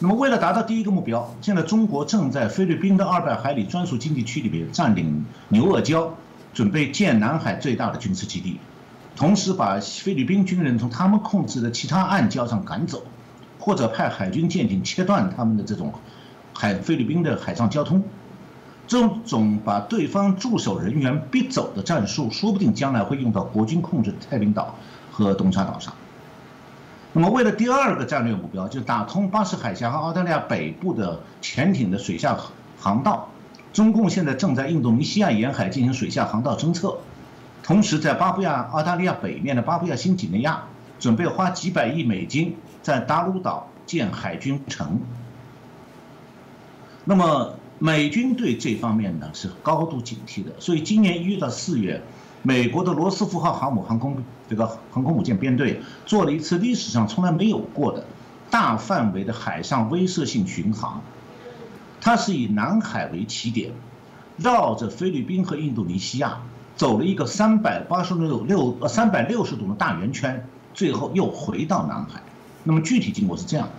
[0.00, 6.10] 那么为了达到第一个目标，现在中国正在菲律宾的二百海里专属经济区里边占领牛轭礁，
[6.54, 8.58] 准备建南海最大的军事基地，
[9.14, 13.02] 同时把菲律宾军人从他们控制的其他暗礁上赶走。
[13.68, 15.92] 或者派海军舰艇切断他们的这种
[16.54, 18.02] 海菲律宾的海上交通，
[18.86, 24.74] 这种把对方驻守人员逼走的战术，说不定将来会用到国军控制的太平岛
[25.12, 25.92] 和东沙岛上。
[27.12, 32.38] 那么，为了第二个战略目标，就打通巴士海峡和澳大利亚北部的潜艇的水下
[32.78, 33.28] 航道，
[33.74, 36.96] 中共现在正在印度尼西亚沿海进行水下航道侦测，
[37.62, 40.62] 同时在巴布亚澳大利亚北面的巴布亚新几内亚，
[40.98, 42.56] 准备花几百亿美金。
[42.80, 45.00] 在达鲁岛建海军城，
[47.04, 52.02] 那么美军对这方面呢是高度警惕的，所以今年一月到四月，
[52.42, 54.16] 美国的罗斯福号航母航空
[54.48, 58.04] 这个航空母舰编队做了一次历史上从来没有过的
[58.48, 61.02] 大范围的海上威慑性巡航，
[62.00, 63.72] 它是以南海为起点，
[64.38, 66.40] 绕着菲律宾和印度尼西亚
[66.74, 72.22] 走了一个三百八十六六呃三百六十度的大圆圈，最后又回到南海。
[72.64, 73.72] 那么具体经过是这样的，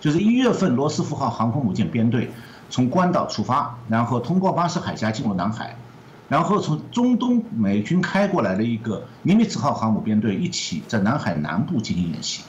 [0.00, 2.30] 就是一月份罗斯福号航空母舰编队
[2.70, 5.76] 从关岛出发，然后通过巴士海峡进入南海，
[6.28, 12.42] 然后从中东美军开过来的一个尼米兹号航母编队一起在南海南部进行演习。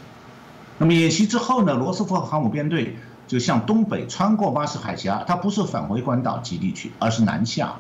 [0.77, 2.95] 那么演习之后呢，罗斯福号航母编队
[3.27, 7.75] 就向东北穿过巴士海峡，它不是返回关岛基地去，而是南下，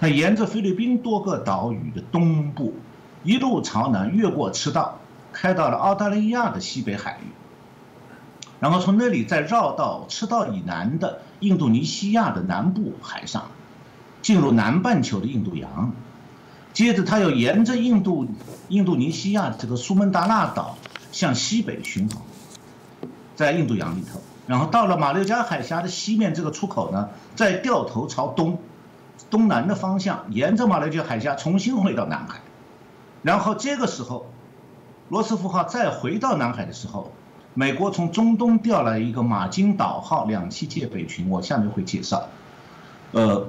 [0.00, 2.74] 它沿着菲律宾多个岛屿的东部
[3.22, 4.98] 一路朝南越过赤道。
[5.40, 7.30] 开到了澳大利亚的西北海域，
[8.58, 13.52] 然后从那里再绕到赤道以南的印度尼西亚的南部海上，
[14.20, 15.92] 进入南半球的印度洋，
[16.72, 18.26] 接着他又沿着印度
[18.66, 20.76] 印度尼西亚这个苏门答腊岛
[21.12, 22.20] 向西北巡航，
[23.36, 28.58] 在印度洋里头，然后到了马六甲海峡的西面这个出口呢，再掉头朝东
[29.30, 32.40] 东南的方向，沿着马六甲海峡重新回到南海，
[33.22, 34.26] 然后这个时候。
[35.08, 37.12] 罗斯福号再回到南海的时候，
[37.54, 42.28] 美国从中东调来一个马金岛号两栖戒备群，我下面会介绍。
[43.12, 43.46] 呃，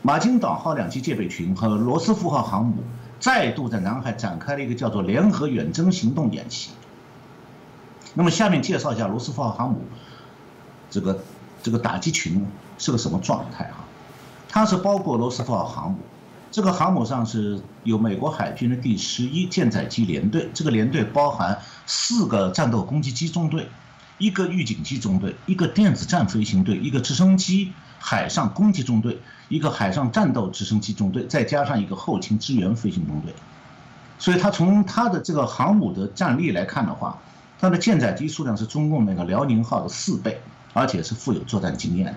[0.00, 2.76] 马金岛号两栖戒备群和罗斯福号航母
[3.20, 6.70] 再度在南海展开了一个叫做联合远征行动演习。
[8.14, 9.82] 那么下面介绍一下罗斯福号航母
[10.88, 11.20] 这个
[11.62, 12.46] 这个打击群
[12.78, 13.84] 是个什么状态哈？
[14.48, 15.98] 它是包括罗斯福号航母。
[16.54, 23.66] 这个航母上是有美国海军的第十一舰载机联队，这个联队包含四个战斗攻击机中队，
[24.18, 33.34] 一个预警机中队，一个电子战飞行队，一个直升机海上攻击中队，一个海上战斗直升机中队，再加上一个后勤支援飞行中队。
[34.20, 37.18] 所以，它从它的这个航母的战力来看的话，
[37.58, 40.40] 它的舰载机数量是中共那个辽宁号的四倍，
[40.72, 42.14] 而且是富有作战经验的。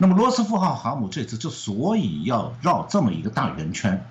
[0.00, 4.04] 那么罗斯福号航母这次之所以要绕这么一个大圆圈，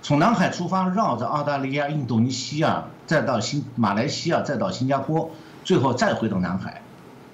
[0.00, 5.32] 从南海出发，绕着澳大利亚、印度尼西亚，再到新马来西亚，再到新加坡，
[5.64, 6.82] 最后再回到南海，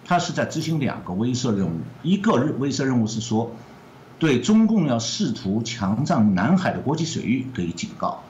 [0.07, 1.81] 它是在执行两个威慑任务。
[2.03, 3.51] 一个威慑任务是说，
[4.18, 8.23] 对中共要试图强占南海的国际水域给予警告。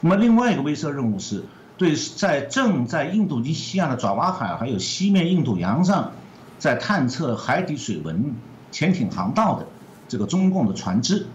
[0.00, 1.44] 那么另外一个威慑任务是
[1.76, 6.12] 对在正在印度尼西亚的爪哇海还有西面印度洋上，
[6.58, 8.34] 在探测海底水文。
[8.72, 9.66] 潜艇航道的
[10.08, 11.26] 这个中共的船只，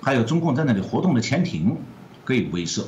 [0.00, 1.76] 还有中共在那里活动的潜艇，
[2.24, 2.84] 可以威慑。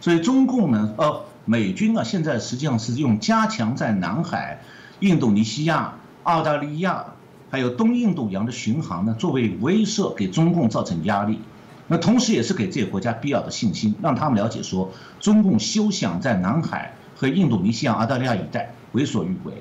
[0.00, 4.60] 所以中共呢，呃，美军啊，现在实际上是用加强在南海、
[5.00, 7.06] 印度尼西亚、澳大利亚，
[7.50, 11.40] 还有东印度洋的巡航呢，作为威慑，给中共造成压力。
[11.86, 19.52] 那同时也是给这些国家必要的信心，让他们了解说，中共休想在南海和印度尼西亚、澳大利亚一带为所欲为。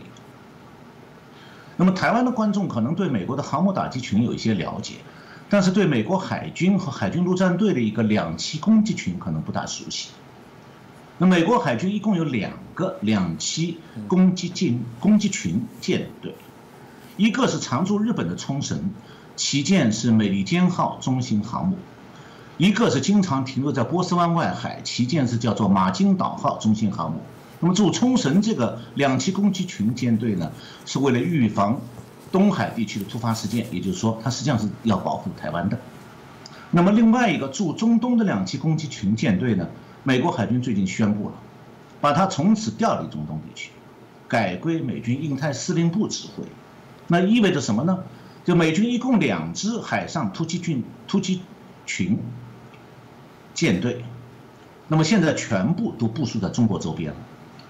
[1.75, 4.95] 那么，台湾的观众可能对美国的航母打击群有一些了解，
[5.49, 10.09] 但是对美国海军和海军陆战队的一个两栖攻击群可能不大熟悉。
[11.17, 13.75] 那美国海军一共有两个两栖
[14.07, 16.35] 攻击舰攻击群舰队，
[17.17, 18.91] 一个是常驻日本的冲绳，
[19.35, 21.75] 旗舰是美利坚号中型航母；
[22.57, 27.21] 一个是经常停留在波斯湾外海，旗舰是叫做马金岛号中型航母。
[27.63, 30.51] 那么驻冲绳这个两栖攻击群舰队呢，
[30.85, 31.79] 是为了预防
[32.29, 35.79] 东海地区的突发事件，也就是说，它实际上是要保护台湾的。
[36.71, 39.69] 那么另外一个驻中东的两栖攻击群舰队呢，
[40.03, 41.35] 美国海军最近宣布了，
[42.01, 43.71] 把它从此调离中东地区，
[44.27, 46.43] 改归美军印太司令部指挥。
[47.07, 47.99] 那意味着什么呢？
[48.43, 51.41] 就美军一共两支海上突击军突击
[51.85, 52.19] 群
[53.53, 54.03] 舰队，
[54.89, 57.17] 那么现在全部都部署在中国周边了。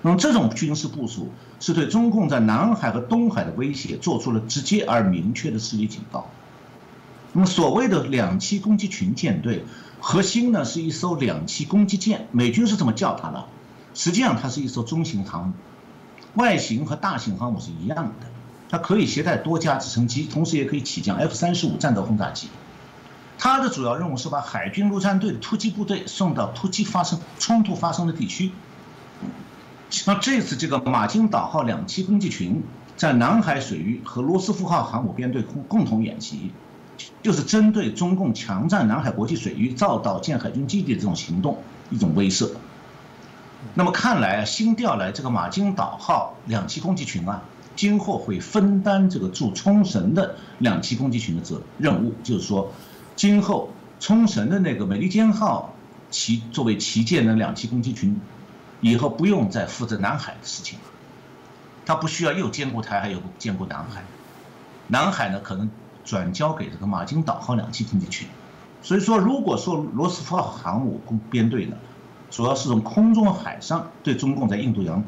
[0.06, 6.30] 那么这种军事部署是对中共在南海和东海的威胁做出了直接而明确的示意警告。
[7.32, 9.66] 那么所谓的两栖攻击群舰队，
[10.00, 13.46] 核心呢是一艘两栖攻击舰，美军是这么叫它的。
[13.94, 15.54] 实际上它是一艘中型航母，
[16.34, 18.28] 外形和大型航母是一样的，
[18.70, 22.50] 它可以携带多架直升机，同时也可以起降 F 三十五战斗轰炸机。
[23.38, 28.52] 它的主要任务是把海军陆战队的突击部队送到突击发生冲突发生的地区。
[30.06, 32.64] 那这次这个马金岛号两栖攻击群
[32.98, 36.52] 在南海水域和罗斯福号航母编队共共同演习，
[37.22, 42.50] 就是针对中共强占南海国际水域、造岛建海军基地的这种行动一种威慑。
[43.76, 47.44] 那么看来啊新调来这个马金岛号两栖攻击群啊，
[47.76, 52.74] 今后会分担这个驻冲绳的两栖攻击群的责任务，就是说，
[53.16, 55.74] 今后冲绳的那个美利坚号
[56.10, 58.20] 旗作为旗舰的两栖攻击群。
[58.84, 60.86] 以后不用再负责南海的事情了，
[61.86, 64.04] 他不需要又兼顾台海又兼顾南海，
[64.88, 65.72] 南海呢可能
[66.04, 68.28] 转交给这个马金岛号两栖攻击群，
[68.82, 71.78] 所以说如果说罗斯福号航母编队呢，
[72.30, 75.02] 主要是从空中海上对中共在印度洋、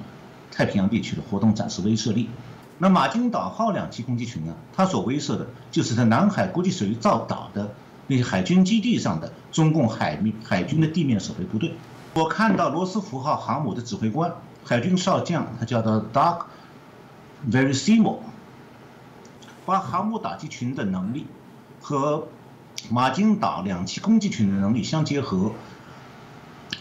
[0.53, 2.29] 太平洋地区的活动展示威慑力，
[2.77, 7.75] 那马金岛号两栖攻击群呢，它所威慑的就是在南海国际水域造岛的
[8.07, 11.73] 那些海军基地上的中共海海军的地面守卫部队。
[12.15, 16.45] 我看到罗斯福号航母的指挥官海军少将，他叫做 Doug
[17.51, 18.19] Verissimo，
[19.65, 21.27] 把航母打击群的能力
[21.81, 22.29] 和
[22.89, 25.51] 马金岛两栖攻击群的能力相结合，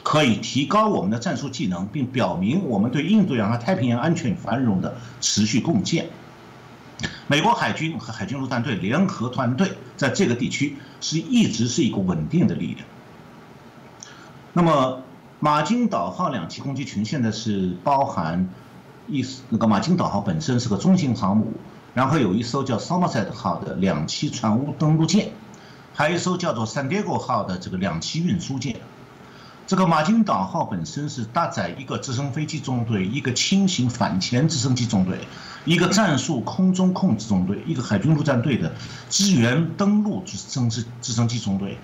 [0.04, 6.10] 可以提高我们的战术技能，并表明我们对印度洋和太平洋安全与繁荣的持续贡献。
[7.26, 12.86] 美国海军和海军陆战队联合团队在这个地区是一直是一个稳定的力量。
[14.52, 15.02] 那么。
[15.40, 18.48] 马金岛号两栖攻击群现在是包含
[19.08, 21.52] 一那个马金岛号本身是个中型航母，
[21.92, 25.32] 然后有一艘叫 Somerset 号的两栖船坞登陆舰，
[25.92, 28.76] 还有一艘叫做 San Diego 号的这个两栖运输舰。
[29.66, 35.18] 这个马金岛号本身是搭载一个直升飞机中队、一个轻型反潜直升机中队、
[35.64, 38.74] 一个战术空中控制中队、一个海军陆战队的
[39.08, 41.78] 支援登陆直升机直升机中队。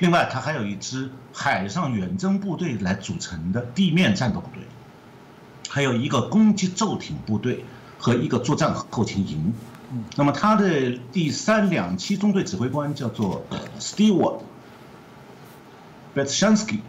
[0.00, 4.62] 另外，它还有一支海上远征部队来组成的地面战斗部队，
[5.68, 7.66] 还有一个攻击骤艇部队
[7.98, 9.52] 和一个作战后勤营。
[10.16, 13.44] 那么，他的第三两栖中队指挥官叫做
[13.78, 14.38] Stewart
[16.14, 16.80] b e t s h a n s k y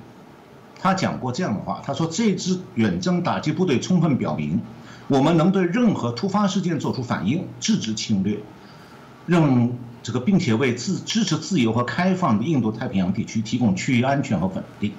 [0.79, 4.61] 他讲过这样的话：“他说，这支远征打击部队充分表明，
[5.09, 8.39] 我们能对任何突发事件做出反应，制止侵略，
[9.25, 9.69] 让。”
[10.03, 14.93] 这个，并且为自支持自由和开放的印度太平洋地区提供区域安全和稳定。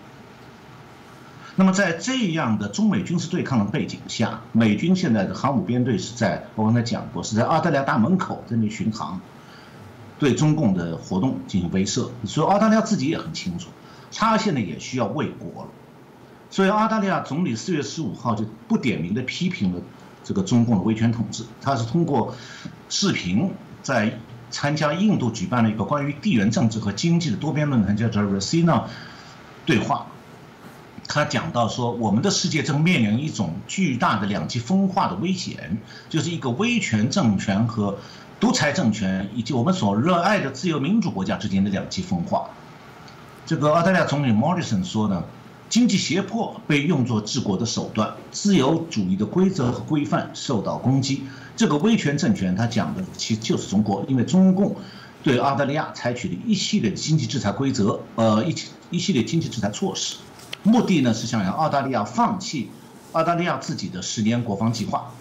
[1.55, 9.21] 那么在这样的中美军事对抗的背景下，美军现在的航母编队是在我刚才讲过，是在澳大利亚大门口这里巡航，
[10.19, 12.09] 对中共的活动进行威慑。
[12.25, 13.69] 所以澳大利亚自己也很清楚，
[14.15, 15.69] 他现在也需要卫国了。
[16.49, 19.83] 所以澳大利亚总理四月十五号就不点名的批评了
[20.25, 22.35] 这个中共的威权统治，他是通过
[22.89, 23.51] 视频
[23.83, 24.19] 在
[24.53, 28.85] 参加印度举办了一个关于地缘政治和经济的多边论坛，叫做 Rasina
[29.67, 30.07] 对话。
[31.09, 35.79] 他讲到说，我们的世界正面临一种巨大的两极分化的危险，
[36.09, 37.99] 就是一个威权政权和
[38.39, 42.49] 独裁政权，以及我们所热爱的自由民主国家之间的两极分化。
[43.45, 45.25] 这个澳大利亚总理莫里森说呢，
[45.69, 51.25] 经济胁迫被用作治国的手段，自由主义的规则和规范受到攻击。
[51.55, 54.77] 这个威权政权，他讲的其实就是中国，因为中共
[55.23, 58.55] 对澳大利亚采取了一系列的经济制裁规则，呃，一
[58.91, 60.17] 一系列经济制裁措施。
[60.63, 62.71] 目的呢是想让澳大利亚放弃
[63.13, 65.13] 澳大利亚自己的十年国防计划，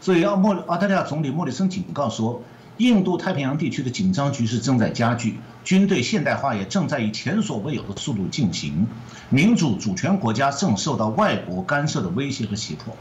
[0.00, 2.42] 所以澳莫澳大利亚总理莫里森警告说，
[2.76, 8.86] 印度太平洋地区的紧张局势正在加剧，军队现代化也正在以前所未有的速度进行，
[9.30, 12.94] 民主主权国家正受到外国干涉的威胁和胁迫。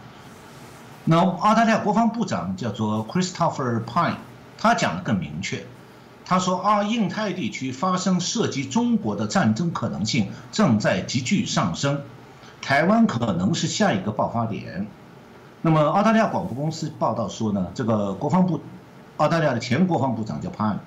[1.08, 4.16] 那澳大利亚国防部长叫做 Christopher Pine，
[4.58, 5.64] 他讲的更明确。
[6.26, 12.02] 他说：“啊，印太地区发生涉及中国的战争可能性正在急剧上升，
[12.64, 14.88] 台湾可能是下一个爆发点。”
[15.62, 18.60] 那么，澳大利亚广播公司报道说呢，这个国防部，
[19.18, 20.80] 澳大利亚的前国防部长叫 Pine，，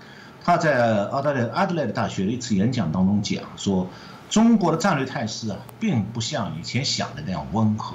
[0.45, 3.87] 他在澳大利亚阿德莱德大学的一次演讲当中讲说，
[4.29, 7.95] 中国的战略态势啊，并不像以前想的那样温和，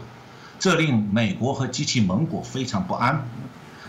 [0.60, 3.26] 这令美国和及其盟国非常不安。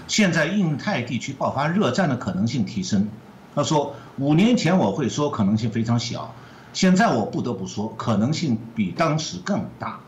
[0.07, 3.09] 现在印太地区爆发热战的可能性提升。
[3.55, 6.35] 他说：“五年前我会说可能性非常小，
[6.73, 10.01] 现在我不得不说可能性比当时更大。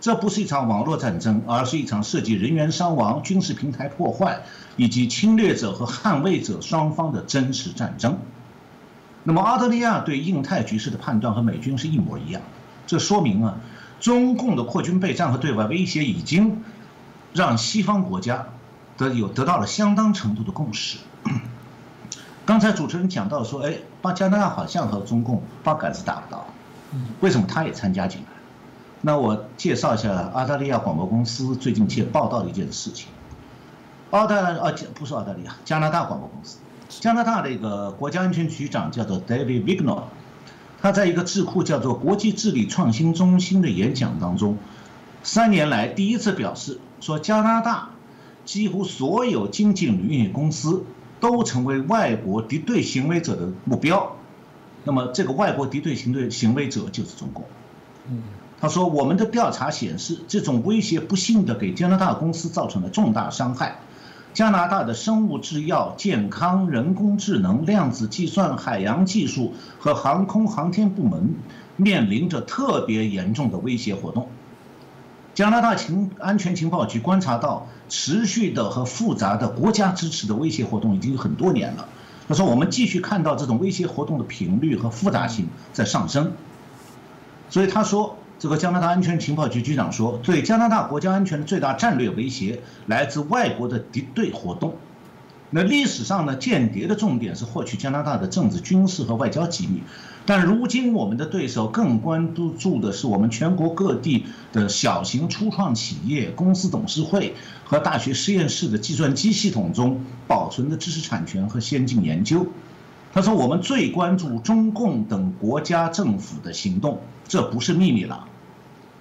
[0.00, 4.40] 这不是一场网络战争，而是一场涉及人员伤亡、军事平台破坏
[4.76, 8.18] 以及侵略者和捍卫者双方的真实战争。
[9.24, 12.40] 那么，澳大利亚对印太局势的判断和美军是一模一样。
[12.86, 13.60] 这说明啊，
[14.00, 16.64] 中共的扩军备战和对外威胁已经
[17.32, 18.46] 让西方国家
[18.96, 20.98] 得有得到了相当程度的共识。
[22.44, 26.46] ”刚才主持人讲到说，哎，把加拿大好像和中共八竿子打不到，
[27.20, 28.26] 为什么他也参加进来？
[29.02, 33.08] 那我介绍一下澳大利亚广播公司最近去报道的一件事情。
[34.10, 40.02] 澳大啊，不是澳大利亚，加拿大广播公司，加拿大的一个国家安全局长叫做 David Vigno，
[40.82, 44.58] 他在一个智库叫做国际治理创新中心的演讲当中，
[45.22, 47.90] 三年来第一次表示说，加拿大
[48.44, 50.84] 几乎所有经济领域公司。
[51.20, 54.16] 都成为外国敌对行为者的目标，
[54.84, 57.44] 那么这个外国敌对行对行为者就是中共。
[58.58, 63.80] 他说我们的调查显示，这种威胁不幸的给加拿大公司造成了重大伤害。
[64.32, 71.34] 加拿大的生物制药、健康、人工智能、量子计算、海洋技术和航空航天部门
[71.76, 74.28] 面临着特别严重的威胁活动。
[75.34, 81.88] 加拿大情安全情报局观察到持续的和复杂的国家支持的威胁活动已经很多年了。
[82.28, 86.32] 他说：“我们继续看到这种威胁活动的频率和复杂性在上升。”
[87.50, 94.74] 所以他说：“这个加拿大安全情报局局长说，对加拿大国家安全的最大战略威胁来自外国的敌对活动。”
[95.52, 99.82] 那历史上呢，间谍的重点是获取加拿大的政治、军事和外交机密，
[100.24, 104.24] 但如今我们的对手更关注的是我们全国各地
[104.54, 107.34] 的小型初创企业、公司董事会
[107.64, 112.46] 和大学实验室的计算机系统中保存的知识产权和先进研究。
[113.12, 118.28] 他说：“我们最关注中共等国家政府的行动，这不是秘密了。”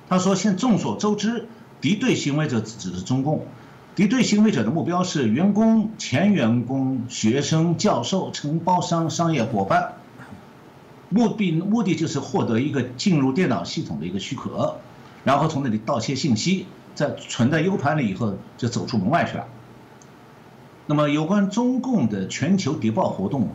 [0.10, 1.48] 他说：“现众所周知，
[1.80, 3.46] 敌对行为者指的是中共。”
[3.96, 9.94] 敌对行为者的目标是员工、前员工、学生、教授、承包商、商业伙伴。
[11.10, 14.78] 目的目的就是获得一个进入电脑系统的一个许可，
[15.24, 19.46] 然后从那里盗窃信息，在存在 U 盘里以后就走出门外去了。
[20.88, 23.50] 那么有关中共的全球谍报活动。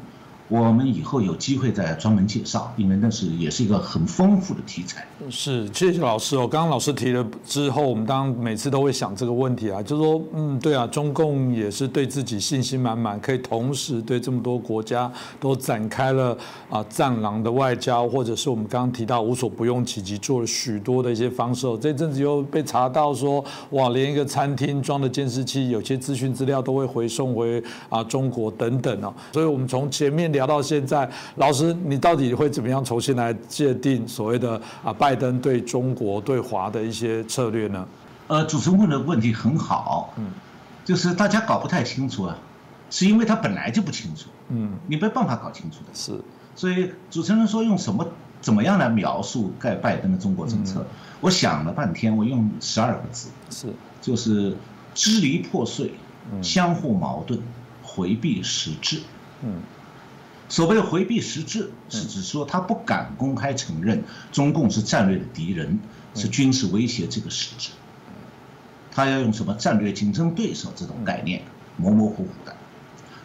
[0.48, 5.06] 我们以后有机会再专门介绍，因为那是也是一个很丰富的题材。
[5.30, 6.46] 是，谢谢老师哦。
[6.46, 16.36] 刚刚老师提了之后，我们当然每次都会想这个问题啊，就是说，嗯，对啊，中共也是对自己信心满满，可以同时对这么多国家都展开了
[16.68, 21.66] 啊战狼的外交，或者是我们刚刚提到无所不用其极，做了许多的一些方式。
[21.78, 29.10] 这阵子又被查到说，哇，连一个餐厅装的监视器，有些资讯资料都会回送回啊中国等等哦。
[29.32, 30.33] 所以我们从前面。
[30.34, 37.86] 聊到现在，老师，你到底会怎么样重新来界定所谓的啊拜登对中国对华的一些策略呢？
[38.26, 40.26] 呃，主持人问的问题很好，嗯，
[40.84, 42.36] 就是大家搞不太清楚啊，
[42.90, 46.20] 是因为他本来就不清楚，嗯，你没办法搞清楚的，是，
[46.54, 48.06] 所以主持人说用什么
[48.40, 50.84] 怎么样来描述盖拜登的中国政策？
[51.20, 53.68] 我想了半天，我用十二个字，是，
[54.02, 54.54] 就是
[54.94, 55.94] 支离破碎。
[56.40, 57.38] 相互矛盾，
[57.82, 59.02] 回避实质。
[59.42, 59.60] 嗯，
[60.48, 65.80] 所谓的回避实质，是指说他不敢公开承认中共是战略的敌人，
[66.14, 67.70] 是军事威胁这个实质。
[68.92, 71.42] 他要用什么战略竞争对手这种概念，
[71.76, 72.54] 模模糊糊的。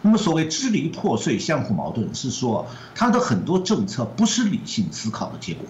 [0.02, 5.66] 那么所谓支离破碎、相互矛盾，是说他的很多政策不是理性思考的结果，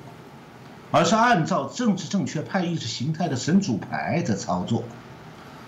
[0.93, 4.85] 而是按照政治正确派意识形态的神主牌在操作。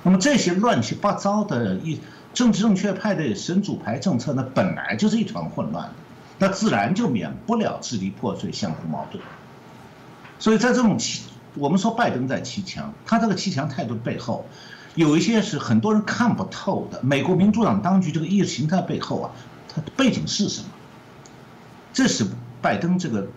[0.04, 2.00] 那么这些乱七八糟的一
[2.34, 5.90] 政治正确派的神主牌政策呢，本来就是一团混乱，
[6.38, 9.22] 那自然就免不了支离破碎、相互矛盾。
[10.38, 11.24] 所以在这种欺，
[11.54, 14.46] 我们说拜登在骑墙，他这个骑墙态度背后，
[14.94, 17.00] 有一些是很多人看不透的。
[17.02, 19.30] 美国民主党当局这个意识形态背后啊，
[19.68, 20.68] 它的背景是什么？
[21.92, 22.26] 这是
[22.62, 23.28] 拜登这个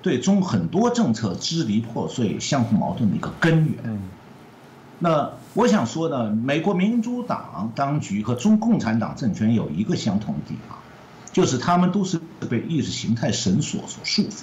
[0.00, 4.00] 对中很多政策支离破碎、相互矛盾的一个根源。
[4.98, 10.78] 那我想说呢，美国民主党当局和中共产党政权有一个相同的地方，
[11.32, 14.42] 就是他们都是被意识形态绳索所束缚。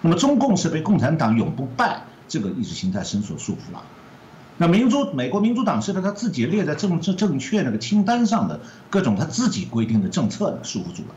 [0.00, 3.82] 那么中共是被共产党永不败这个意识形态绳索束缚了。
[4.56, 11.14] 那民主美国民主党是被他自己列在政治正确那个清单上的各种他自己规定的政策束缚住了。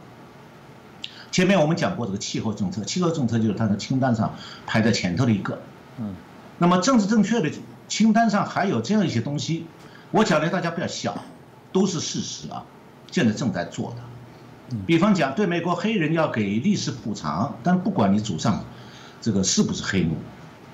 [1.32, 4.36] 前面我们讲过这个气候政策，气候政策就是他的清单上
[4.68, 5.60] 排在前头的一个。
[6.00, 6.14] 嗯，
[6.60, 7.50] 那么政治正确的。
[7.88, 9.66] 清单上还有这样一些东西，
[10.12, 11.24] 我讲的大家不要笑，
[11.72, 12.64] 都是事实啊，
[13.12, 14.78] 现在正在做的。
[14.88, 18.64] 比方讲，对美国黑人要给历史补偿，但不管你祖上
[19.22, 20.16] 这个是不是黑奴，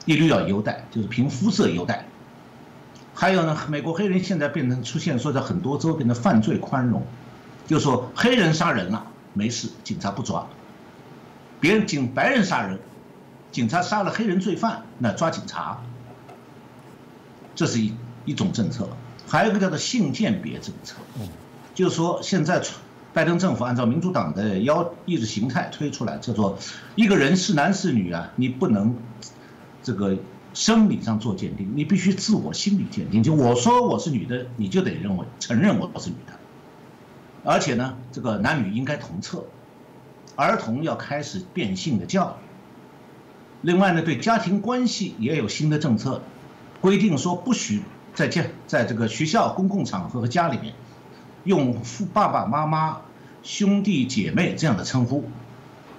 [0.05, 2.05] 一律要优待，就是凭肤色优待。
[3.13, 7.05] 还有呢，美国黑人现在变成出现说在很多州变成犯罪宽容，
[7.67, 10.47] 就说黑人杀人了没事，警察不抓；
[11.59, 12.79] 别人警白人杀人，
[13.51, 15.81] 警察杀了黑人罪犯，那抓警察。
[17.55, 17.93] 这是一
[18.25, 18.87] 一种政策，
[19.27, 20.95] 还有一个叫做性鉴别政策，
[21.73, 22.61] 就是说现在
[23.11, 26.57] 拜登政府按照民主党的要意识形态推出来，叫做
[26.95, 28.95] 一个人是男是女啊，你不能
[29.81, 30.17] 这个
[30.53, 33.23] 生理上做鉴定，你必须自我心理鉴定。
[33.23, 36.33] 就我说我是女的，你就得认为承认我是女的，
[37.43, 39.45] 而且呢，这个男女应该同厕，
[40.35, 42.45] 儿童要开始变性的教育。
[43.61, 46.21] 另外呢，对家庭关系也有新的政策。
[46.81, 47.81] 规定说不许
[48.15, 50.73] 在家在这个学校公共场合和家里面
[51.43, 53.01] 用父爸爸妈妈
[53.43, 55.23] 兄弟姐妹这样的称呼，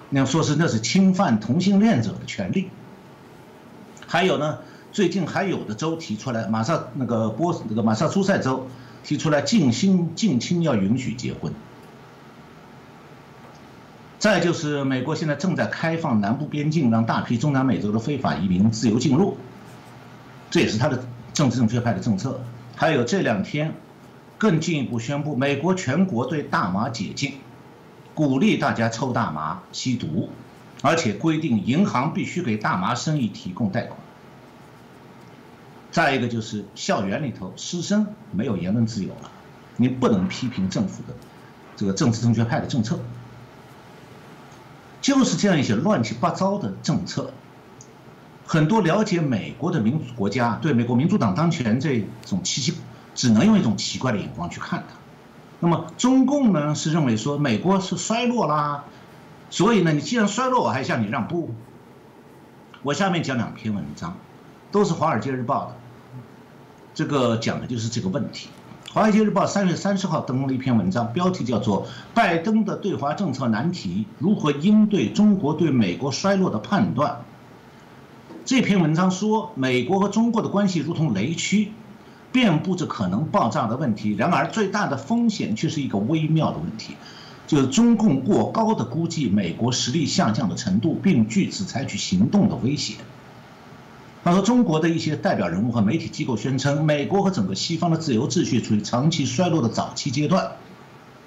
[0.09, 2.69] 那样说是那是侵犯同性恋者的权利。
[4.07, 4.59] 还有呢，
[4.91, 8.67] 最近还有的州提出来，马上那个波那个马萨诸塞州
[9.03, 11.53] 提出来近亲近亲要允许结婚。
[14.19, 19.37] 再就是美国现在正在开放南部边境，让大批中南美洲的非法移民自由进入。
[20.51, 22.41] 这也是他的政治正确派的政策。
[22.75, 23.73] 还有这两天，
[24.37, 27.35] 更进一步宣布，美国全国对大麻解禁，
[28.13, 30.29] 鼓励大家抽大麻、吸毒，
[30.81, 33.97] 而且规定银行必须给大麻生意提供贷款。
[35.91, 39.31] 再一个就是校园里头，师生没有言论自由了，
[39.77, 41.13] 你不能批评政府的
[41.75, 42.99] 这个政治正确派的政策。
[45.01, 47.33] 就是这样一些乱七八糟的政策。
[48.51, 52.73] 很多了解美国的民主国家对美国民主党当权这种奇奇，
[53.15, 54.97] 只能用一种奇怪的眼光去看它。
[55.61, 58.83] 那么中共呢是认为说美国是衰落啦，
[59.49, 61.55] 所以呢你既然衰落，我还向你让步。
[62.81, 64.17] 我下面讲两篇文章，
[64.69, 65.75] 都是《华尔街日报》的，
[66.93, 68.49] 这个讲的就是这个问题。
[68.93, 77.11] 《华尔街日报》三月三十号登了一篇文章，标题叫做《拜登的对华政策难题：如何应对中国对美国衰落的判断》。
[78.43, 81.71] 这篇文章说，美国和中国的关系如同雷区，
[82.31, 84.15] 遍布着可能爆炸的问题。
[84.17, 86.95] 然而，最大的风险却是一个微妙的问题，
[87.45, 92.95] 就是中共过高的估计美国实力下降的程度，并据此采取行动的威胁。
[94.23, 100.53] 他说，中国的一些代表人物和媒体机构宣称，美国和整个西方的自由秩序处于长期衰落的早期阶段。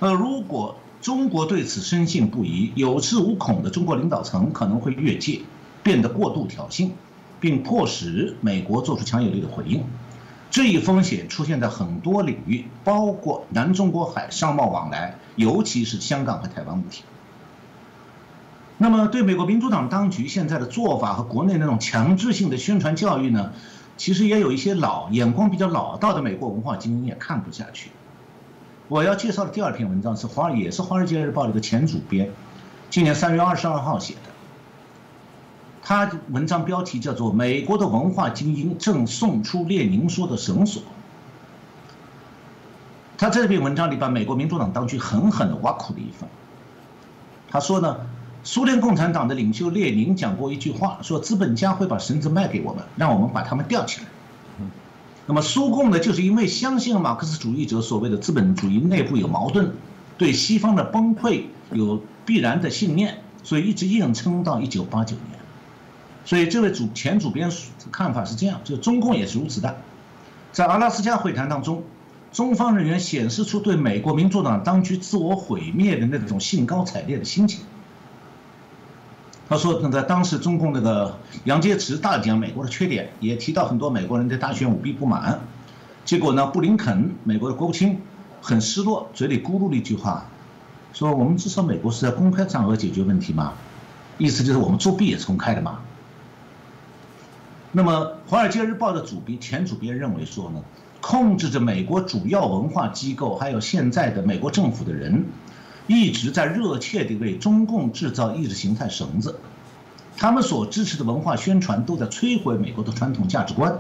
[0.00, 5.40] 呃，如果中国对此深信不疑，有恃无恐的中国领导层可能会越界。
[5.84, 6.90] 变得过度挑衅，
[7.38, 9.84] 并迫使美国做出强有力的回应。
[10.50, 17.04] 这一风险出现在很多领域，包括南中国海商贸往来，尤其是香港和台湾问题。
[18.78, 23.52] 那么对美国民主党当局现在的做法和国内那种强制性的宣传教育呢，
[23.96, 27.90] 其实也有一些老眼光比较老道的美国文化精英也看不下去。
[28.88, 32.30] 我要介绍的第二篇文章是华也是《华尔街日报》的一个前主编，
[32.90, 34.33] 今年三月二十二号写的。
[35.86, 40.82] 他文章标题叫做《美国的文化精英正送出列宁说的绳索》。
[43.18, 46.28] 他这篇文章里把美国民主党当局狠狠地挖苦了一番。
[47.50, 47.98] 他说呢，
[48.42, 54.06] 苏联共产党的领袖列宁讲过一句话，说资本家会把绳子卖给我们，让我们把他们吊起来。
[55.26, 59.70] 那么苏共呢，就是因为相信马克思主义者所谓的资本主义内部有矛盾，
[60.16, 65.43] 对西方的崩溃有必然的信念，所以一直硬撑到一九八九年。
[66.24, 67.50] 所以这位主前主编
[67.92, 69.76] 看法是这样，就中共也是如此的。
[70.52, 71.82] 在阿拉斯加会谈当中，
[72.32, 77.60] 中方人员显示出对美国民主党当局自我毁灭的那种兴高采烈的心情。
[79.46, 85.40] 他说，那个当时中共那个杨洁篪大讲美国的缺点，也提到很多美国人对大选舞弊不满。
[86.06, 88.00] 结果呢，布林肯美国的国务卿
[88.40, 90.26] 很失落，嘴里咕噜了一句话，
[90.94, 93.52] 说：“我们至少美国是在公开场合解决问题嘛，
[94.16, 95.80] 意思就是我们作弊也是公开的嘛。”
[97.76, 100.62] 那么，《华尔街日报》的主编前主编认为说呢，
[101.00, 105.26] 控制着美国主要文化机构还有现在的美国政府的人。
[105.86, 109.38] 一直在热切地为中共制造意识形态绳子，
[110.16, 113.76] 他们所支持的文化宣传都在摧毁美国的传统价值观，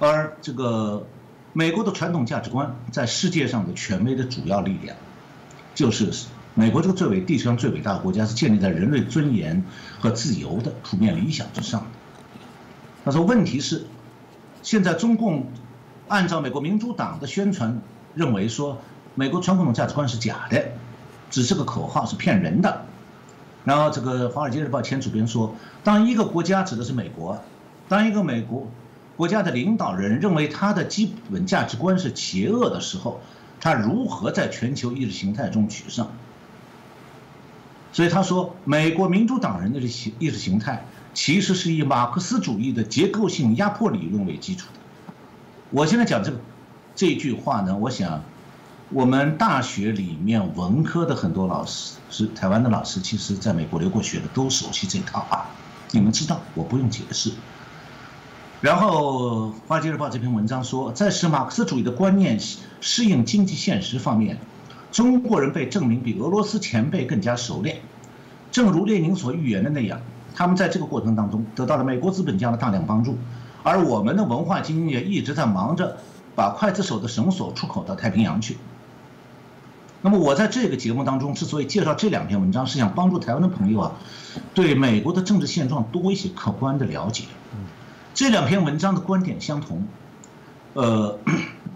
[0.00, 1.06] 而这个
[1.52, 4.96] 美国的传统价值观在世界上的权威的主要力量，
[5.74, 6.10] 就是
[6.54, 9.62] 美国这个最伟地球上最伟大的国家是建立在人类尊严
[10.00, 11.97] 和自由的普遍理想之上的。
[13.08, 13.86] 他说，问题是
[14.62, 15.46] 现在中共
[16.08, 17.80] 按照美国民主党的宣传
[18.14, 18.82] 认为说，
[19.14, 20.62] 美国传统价值观是假的。
[21.30, 22.84] 只是个口号，是骗人的。
[23.64, 27.42] 然后，这个《华尔街日报》前主编说，当一个国家指的是美国，
[27.88, 28.66] 当一个美国
[29.16, 33.22] 国家的领导人认为他的基本价值观是邪恶的时候，
[33.58, 36.08] 他如何在全球意识形态中取胜？
[37.90, 39.86] 所以他说，美国民主党人的这
[40.18, 40.84] 意识形态
[41.20, 45.12] 其实是以马克思主义的结构性压迫理论为基础的。
[45.70, 46.38] 我现在讲这个
[46.94, 48.22] 这句话呢，我想。
[48.90, 55.44] 我们大学里面文科的很多老师是台湾的老师，其实在美国留过学的都熟悉这套啊，
[55.90, 57.32] 你们知道，我不用解释。
[58.62, 62.40] 然后《华尔街日报》这篇文章说，在使马克思主义的观念
[62.80, 64.38] 适应经济现实方面，
[64.90, 67.82] 中国人被证明比俄罗斯前辈更加熟练。
[68.50, 70.00] 正如列宁所预言的那样，
[70.38, 73.18] 他们在这个过程当中得到了美国资本家的大量帮助，
[73.64, 75.96] 而我们的文化精英也一直在忙着
[76.36, 78.56] 把刽子手的绳索出口到太平洋去。
[80.00, 83.92] 那么我在这个节目当中之所以介绍这两篇文章，是想帮助台湾的朋友啊，
[84.54, 87.24] 对美国的政治现状多一些客观的了解。
[88.14, 89.88] 这两篇文章的观点相同，
[90.74, 91.18] 呃，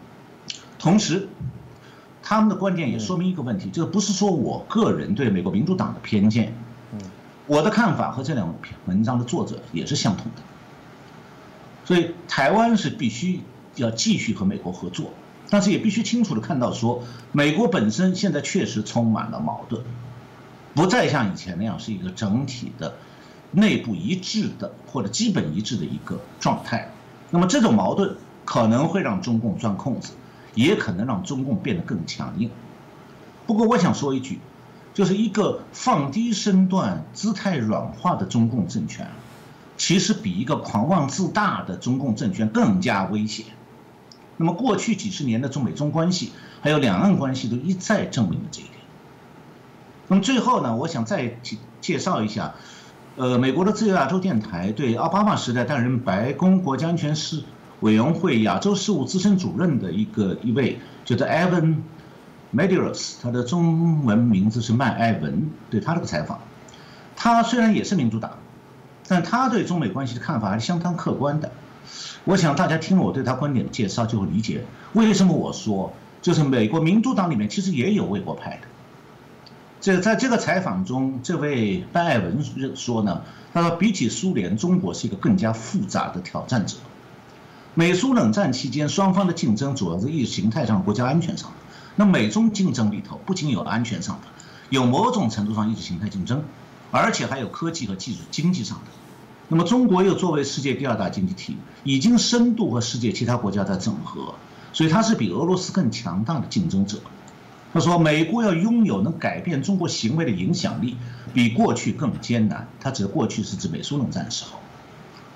[0.78, 1.28] 同时
[2.22, 6.54] 他们的观点也说明一个问题，这不是说我个人对美国民主党的偏见，
[7.46, 10.42] 我的看法和这两篇文章的作者也是相同的。
[11.84, 13.40] 所以台湾是必须
[13.76, 15.10] 要继续和美国合作。
[15.50, 19.82] 但是也必须清楚的看到，说美国本身现在确实充满了矛盾，
[20.72, 22.94] 不再像以前那样是一个整体的、
[23.50, 26.90] 内部一致的或者基本一致的一个状态。
[27.28, 28.16] 那么这种矛盾
[28.46, 30.14] 可能会让中共钻空子，
[30.54, 32.48] 也可能让中共变得更强硬。
[33.46, 34.38] 不过我想说一句，
[34.94, 39.10] 就是一个放低身段、姿态软化的中共政权，
[39.76, 43.46] 其实比一个狂妄自大的中共政权更加危险。
[44.36, 48.74] 那么过去几十年的中美中关系，还有两岸关系，都一再证明了这一点。
[50.08, 52.54] 那么最后呢，我想再介介绍一下，
[53.16, 57.44] 呃，美国的自由亚洲电台对奥巴马时代担任白宫国家安全事
[57.80, 61.76] 委员会亚洲事务资深主任的一个一位，叫做 Evan
[62.54, 66.40] Medeiros，他的中文名字是麦埃文，对他这个采访，
[67.16, 68.32] 他虽然也是民主党，
[69.08, 71.50] 但他对中美关系的看法还是相当客观的。
[72.24, 78.68] 我想大家听了我对他观点的介绍，就会理解为什么我说，就是美国民主党里面其实也有卫国派的。
[79.80, 82.44] 这在这个采访中，这位拜艾文
[82.76, 83.22] 说呢，
[83.52, 86.76] 他说比起苏联，中国是一个更加复杂的挑战者。
[87.74, 91.50] 美苏冷战期间，双方的竞争主要是意识形态上、国家安全上。
[91.96, 94.28] 那美中竞争里头，不仅有安全上的，
[94.70, 96.42] 有某种程度上意识形态竞争，
[96.90, 98.84] 而且还有科技和技术、经济上的。
[99.48, 104.34] 那么中国又作为世界第二大经济体，已经深度和世界其他国家在整合，
[104.72, 106.98] 所以它是比俄罗斯更强大的竞争者。
[107.74, 110.96] 他说，美国要拥有能改变中国行为的影响力，
[111.32, 112.68] 比过去更艰难。
[112.80, 114.58] 他指过去是指美苏冷战的时候。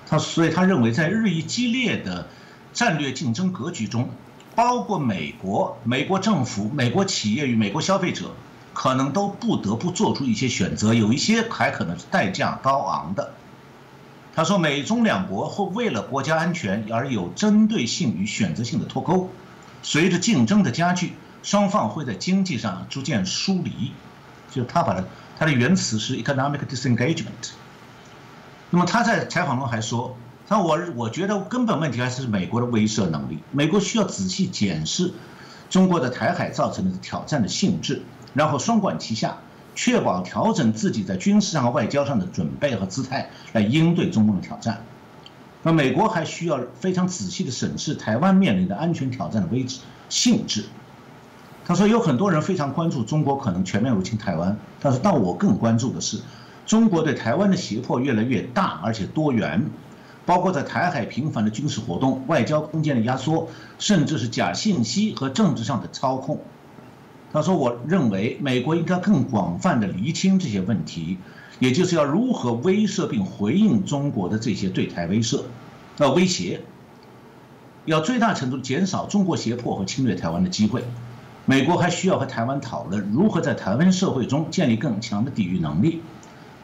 [0.07, 2.27] 他所以他认为，在日益激烈的
[2.73, 4.09] 战略竞争格局中，
[4.57, 8.31] 包括美国、美国政府、美国企业与美国消费者，
[8.73, 13.35] 可能都不得不做出一些选择，有一些还可能是代价高昂的。
[14.35, 19.29] 他说，美中两国会为了国家安全而有针对性与选择性的脱钩，
[19.83, 23.91] 随着竞争的加剧，双方会在经济上逐渐疏离。
[24.49, 25.03] 就他把它，
[25.37, 27.51] 他的原词是 economic disengagement。
[28.71, 30.17] 那么他在采访中还说
[30.47, 33.39] ：“他我我觉得根本问题还是美国的威慑能力。
[33.51, 35.13] 美国需要仔细检视
[35.69, 38.01] 中国的台海造成的挑战的性质，
[38.33, 39.37] 然后双管齐下，
[39.75, 44.83] 确保调整自己在军事上和外交上的准备和姿态，来应对中共的挑战。
[45.63, 49.65] 那美国还需要非常仔细地审视台湾面临的安全挑战的危
[50.07, 50.63] 性质。”
[51.65, 56.21] 他说：“有很多人非常关注中国可能全面入侵台湾，但是但我更关注的是。”
[56.65, 59.69] 中国对台湾的胁迫越来越大，而且多元，
[60.27, 63.47] 包括在台海频繁的军事活动、外交空间的压缩，
[63.79, 66.41] 甚至是假信息和政治上的操控。
[67.31, 71.17] 他说：“我认为美国应该更广泛的厘清这些问题，
[71.59, 75.43] 也就是要如何威慑并回应中国的这些对台威慑、
[75.97, 76.59] 呃威胁，
[77.85, 80.83] 要最大程度减少中国胁迫和侵略台湾的机会。
[81.45, 86.01] 美国还需要和台湾讨论如何在台湾社会中建立更强的抵御能力。”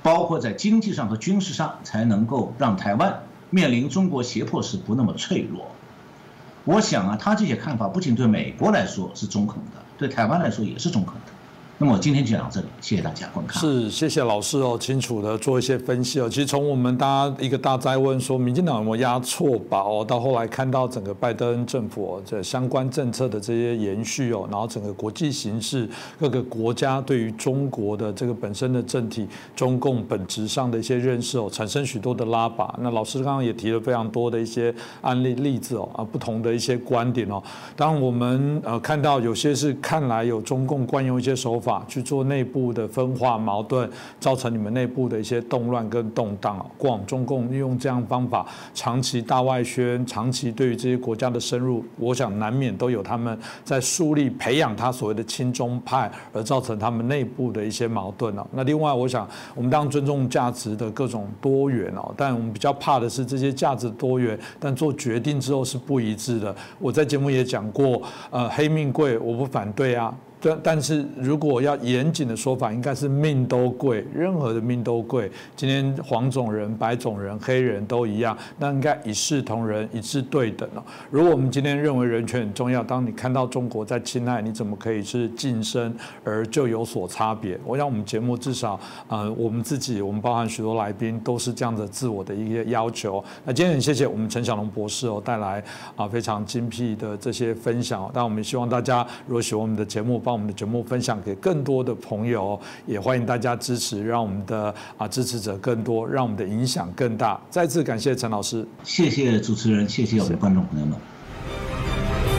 [0.03, 5.85] 包括在经济上和军事上，才能够让台湾面临中国胁迫时不那么脆弱。
[6.63, 11.32] 我想啊，他这些看法不仅对美国来说是中肯的，对台湾来说也是中肯的。
[11.79, 13.59] 那么我今天就讲到这里，谢谢大家观看。
[13.59, 16.29] 是，谢谢老师哦，清楚的做一些分析哦。
[16.29, 19.79] 其实从我们大家一个大灾问说，民进党有没有压错吧？
[19.79, 32.73] 哦，到后来看到整个拜登政府这相关政策的这些延续哦，然后整个国际形势，各个国家对于中国的这个本身的政体，中共本质上的一些认识哦，产生许多的拉拔。
[32.81, 37.41] 那老师刚刚也提了非常多的一些案例例子哦，啊，不同的一些观点哦。
[37.75, 41.85] 当我们呃看到有些是看来有中共惯用一些手法法。
[41.87, 43.87] 去做内部的分化矛盾，
[44.19, 46.65] 造成你们内部的一些动乱跟动荡啊。
[46.77, 58.45] 过往中共用这样方法，长期大外宣，长期对于这些国家的深入，我想难免都有他们在树立、培养他所谓的亲中派，而造成他们内部的一些矛盾哦。
[58.51, 66.55] 那另外，我想我们当尊重价值的各种多元哦，但我们比较怕的是这些价值多元，但做决定之后是不一致的。
[66.79, 68.01] 我在节目也讲过，
[68.31, 70.13] 呃，黑命贵我不反对啊。
[70.43, 75.31] 但但是如果要严谨的说法，应该是命都贵，任何的命都贵。
[75.55, 80.83] 今天黄种人、白种人、黑人都一样，那应该一视同仁，一致对等哦。
[81.09, 87.57] 如果我们今天认为人权很重要，当你看到中国在侵害，你怎么可以是晋升而就有所差别？
[87.65, 88.77] 我想我们节目至少，
[89.07, 93.23] 呃，我们自己，我们包含许多来宾都是这样的自我的一些要求。
[93.45, 95.63] 那今天很谢谢我们陈小龙博士哦，带来
[95.95, 98.09] 啊非常精辟的这些分享。
[98.13, 107.39] 但我们希望大家如果喜欢我们的节目，帮我们的节目分享给更多的朋友，也欢迎大家支持，让我们的啊支持者更多，让我们的影响更大。
[107.49, 112.32] 再次感谢陈老师，谢谢主持人，谢谢我们的观众朋友们。